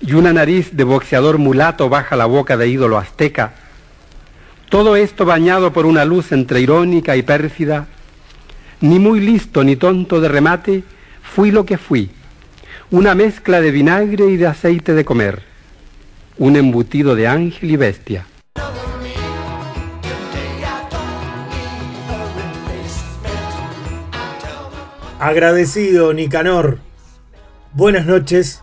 y 0.02 0.14
una 0.14 0.34
nariz 0.34 0.76
de 0.76 0.84
boxeador 0.84 1.38
mulato 1.38 1.90
baja 1.90 2.16
la 2.16 2.26
boca 2.26 2.58
de 2.58 2.68
ídolo 2.68 2.98
azteca, 2.98 3.54
todo 4.70 4.96
esto 4.96 5.24
bañado 5.26 5.72
por 5.72 5.86
una 5.86 6.04
luz 6.04 6.32
entre 6.32 6.60
irónica 6.60 7.16
y 7.16 7.22
pérfida, 7.22 7.88
ni 8.82 9.00
muy 9.00 9.20
listo 9.20 9.64
ni 9.64 9.76
tonto 9.76 10.20
de 10.20 10.28
remate, 10.28 10.84
fui 11.22 11.52
lo 11.52 11.66
que 11.66 11.78
fui, 11.78 12.10
una 12.94 13.16
mezcla 13.16 13.60
de 13.60 13.72
vinagre 13.72 14.28
y 14.28 14.38
de 14.38 14.46
aceite 14.46 14.94
de 14.94 15.04
comer, 15.04 15.42
un 16.38 16.56
embutido 16.56 17.16
de 17.16 17.26
ángel 17.28 17.72
y 17.72 17.76
bestia. 17.76 18.28
Agradecido, 25.20 26.14
Nicanor. 26.14 26.78
Buenas 27.72 28.06
noches 28.06 28.62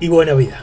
y 0.00 0.08
buena 0.08 0.34
vida. 0.34 0.62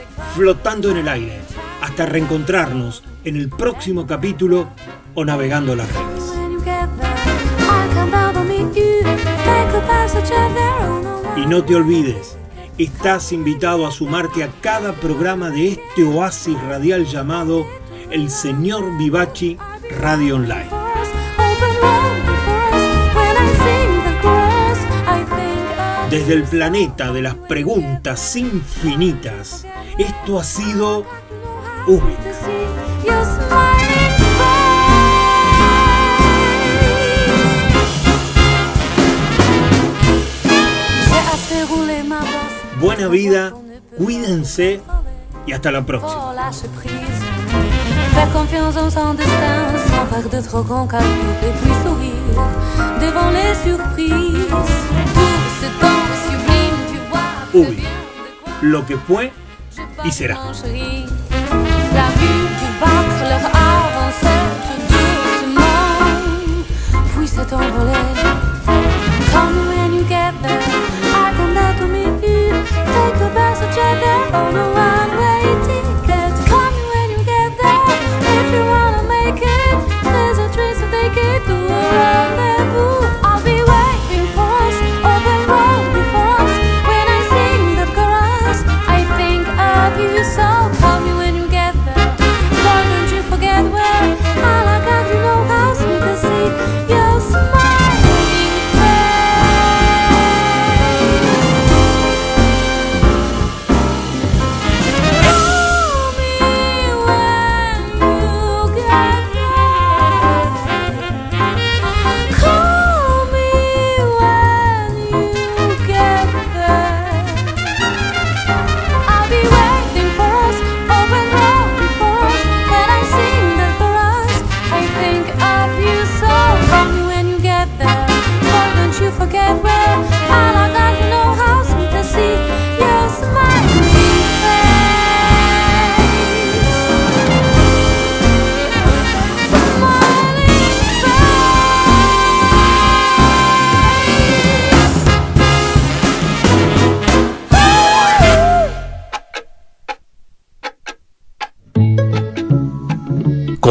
flotando 0.35 0.89
en 0.91 0.97
el 0.97 1.07
aire 1.07 1.39
hasta 1.81 2.05
reencontrarnos 2.05 3.03
en 3.23 3.35
el 3.35 3.49
próximo 3.49 4.05
capítulo 4.07 4.69
o 5.13 5.25
navegando 5.25 5.75
las 5.75 5.87
redes. 5.93 6.31
Y 11.37 11.45
no 11.45 11.63
te 11.63 11.75
olvides, 11.75 12.37
estás 12.77 13.31
invitado 13.31 13.87
a 13.87 13.91
sumarte 13.91 14.43
a 14.43 14.49
cada 14.61 14.93
programa 14.93 15.49
de 15.49 15.69
este 15.69 16.03
oasis 16.03 16.61
radial 16.63 17.05
llamado 17.05 17.65
El 18.09 18.29
Señor 18.29 18.97
Vivachi 18.97 19.57
Radio 19.99 20.35
Online. 20.35 20.90
Desde 26.11 26.33
el 26.33 26.43
planeta 26.43 27.13
de 27.13 27.21
las 27.21 27.35
preguntas 27.35 28.35
infinitas, 28.35 29.65
esto 29.97 30.39
ha 30.39 30.43
sido 30.43 31.05
Ubik. 31.87 32.19
Buena 42.81 43.07
vida, 43.07 43.53
cuídense 43.97 44.81
y 45.47 45.53
hasta 45.53 45.71
la 45.71 45.85
próxima. 45.85 46.33
Oh. 48.21 48.25
Fais 48.25 48.31
confiance 48.33 48.77
en 48.77 48.89
son 48.89 49.13
destin, 49.13 49.77
sans 49.87 50.05
faire 50.05 50.29
de 50.29 50.47
trop 50.47 50.63
concavure 50.63 51.07
et 51.43 51.51
puis 51.61 51.73
sourire 51.83 52.41
devant 52.99 53.31
les 53.31 53.53
surprises. 53.55 54.47
Tout 55.13 55.45
ce 55.59 55.67
temps 55.81 56.05
sublime, 56.25 56.79
tu 56.91 56.99
vois. 57.09 57.29
quoi 57.51 58.01
lo 58.61 58.83
que 58.83 58.95
fue 59.07 59.31
y 60.05 60.11
será. 60.11 60.35
La 61.93 62.07
vue 62.19 62.47
qui 62.59 62.67
battre 62.79 63.21
leur 63.29 63.45
avancée 63.55 64.43
tout 64.67 64.81
doucement, 64.93 65.89
puis 67.15 67.27
s'est 67.27 67.53
envolée. 67.53 68.07
Tell 69.31 69.49
me 69.49 69.61
when 69.69 69.93
you 69.93 70.03
get 70.03 70.33
there, 70.43 70.61
I 71.13 71.33
come 71.35 71.53
down 71.55 71.75
to 71.77 71.85
meet 71.87 72.27
you. 72.27 72.63
Take 72.93 73.33
passage 73.33 73.75
there 73.75 74.25
on 74.33 74.55
a 74.55 74.57
one-way 74.57 74.70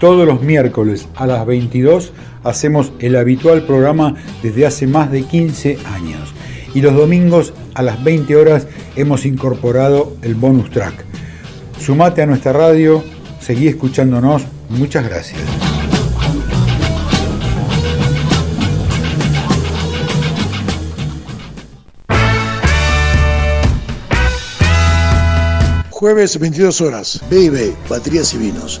Todos 0.00 0.26
los 0.26 0.42
miércoles 0.42 1.08
a 1.14 1.26
las 1.26 1.46
22 1.46 2.12
hacemos 2.44 2.92
el 2.98 3.16
habitual 3.16 3.62
programa 3.62 4.14
desde 4.42 4.66
hace 4.66 4.86
más 4.86 5.10
de 5.10 5.22
15 5.22 5.78
años. 5.86 6.34
Y 6.74 6.82
los 6.82 6.94
domingos 6.94 7.54
a 7.74 7.82
las 7.82 8.04
20 8.04 8.36
horas 8.36 8.66
hemos 8.94 9.24
incorporado 9.24 10.12
el 10.20 10.34
bonus 10.34 10.70
track. 10.70 11.04
Sumate 11.80 12.20
a 12.20 12.26
nuestra 12.26 12.52
radio, 12.52 13.02
seguí 13.40 13.68
escuchándonos. 13.68 14.42
Muchas 14.68 15.08
gracias. 15.08 15.40
Jueves 25.88 26.38
22 26.38 26.82
horas, 26.82 27.22
B&B, 27.30 27.74
Baterías 27.88 28.34
y 28.34 28.36
Vinos. 28.36 28.80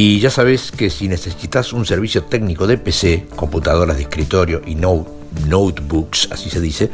Y 0.00 0.20
ya 0.20 0.30
sabes 0.30 0.70
que 0.70 0.90
si 0.90 1.08
necesitas 1.08 1.72
un 1.72 1.84
servicio 1.84 2.22
técnico 2.22 2.68
de 2.68 2.78
PC, 2.78 3.26
computadoras 3.34 3.96
de 3.96 4.02
escritorio 4.02 4.62
y 4.64 4.76
no- 4.76 5.04
notebooks, 5.48 6.28
así 6.30 6.50
se 6.50 6.60
dice, 6.60 6.88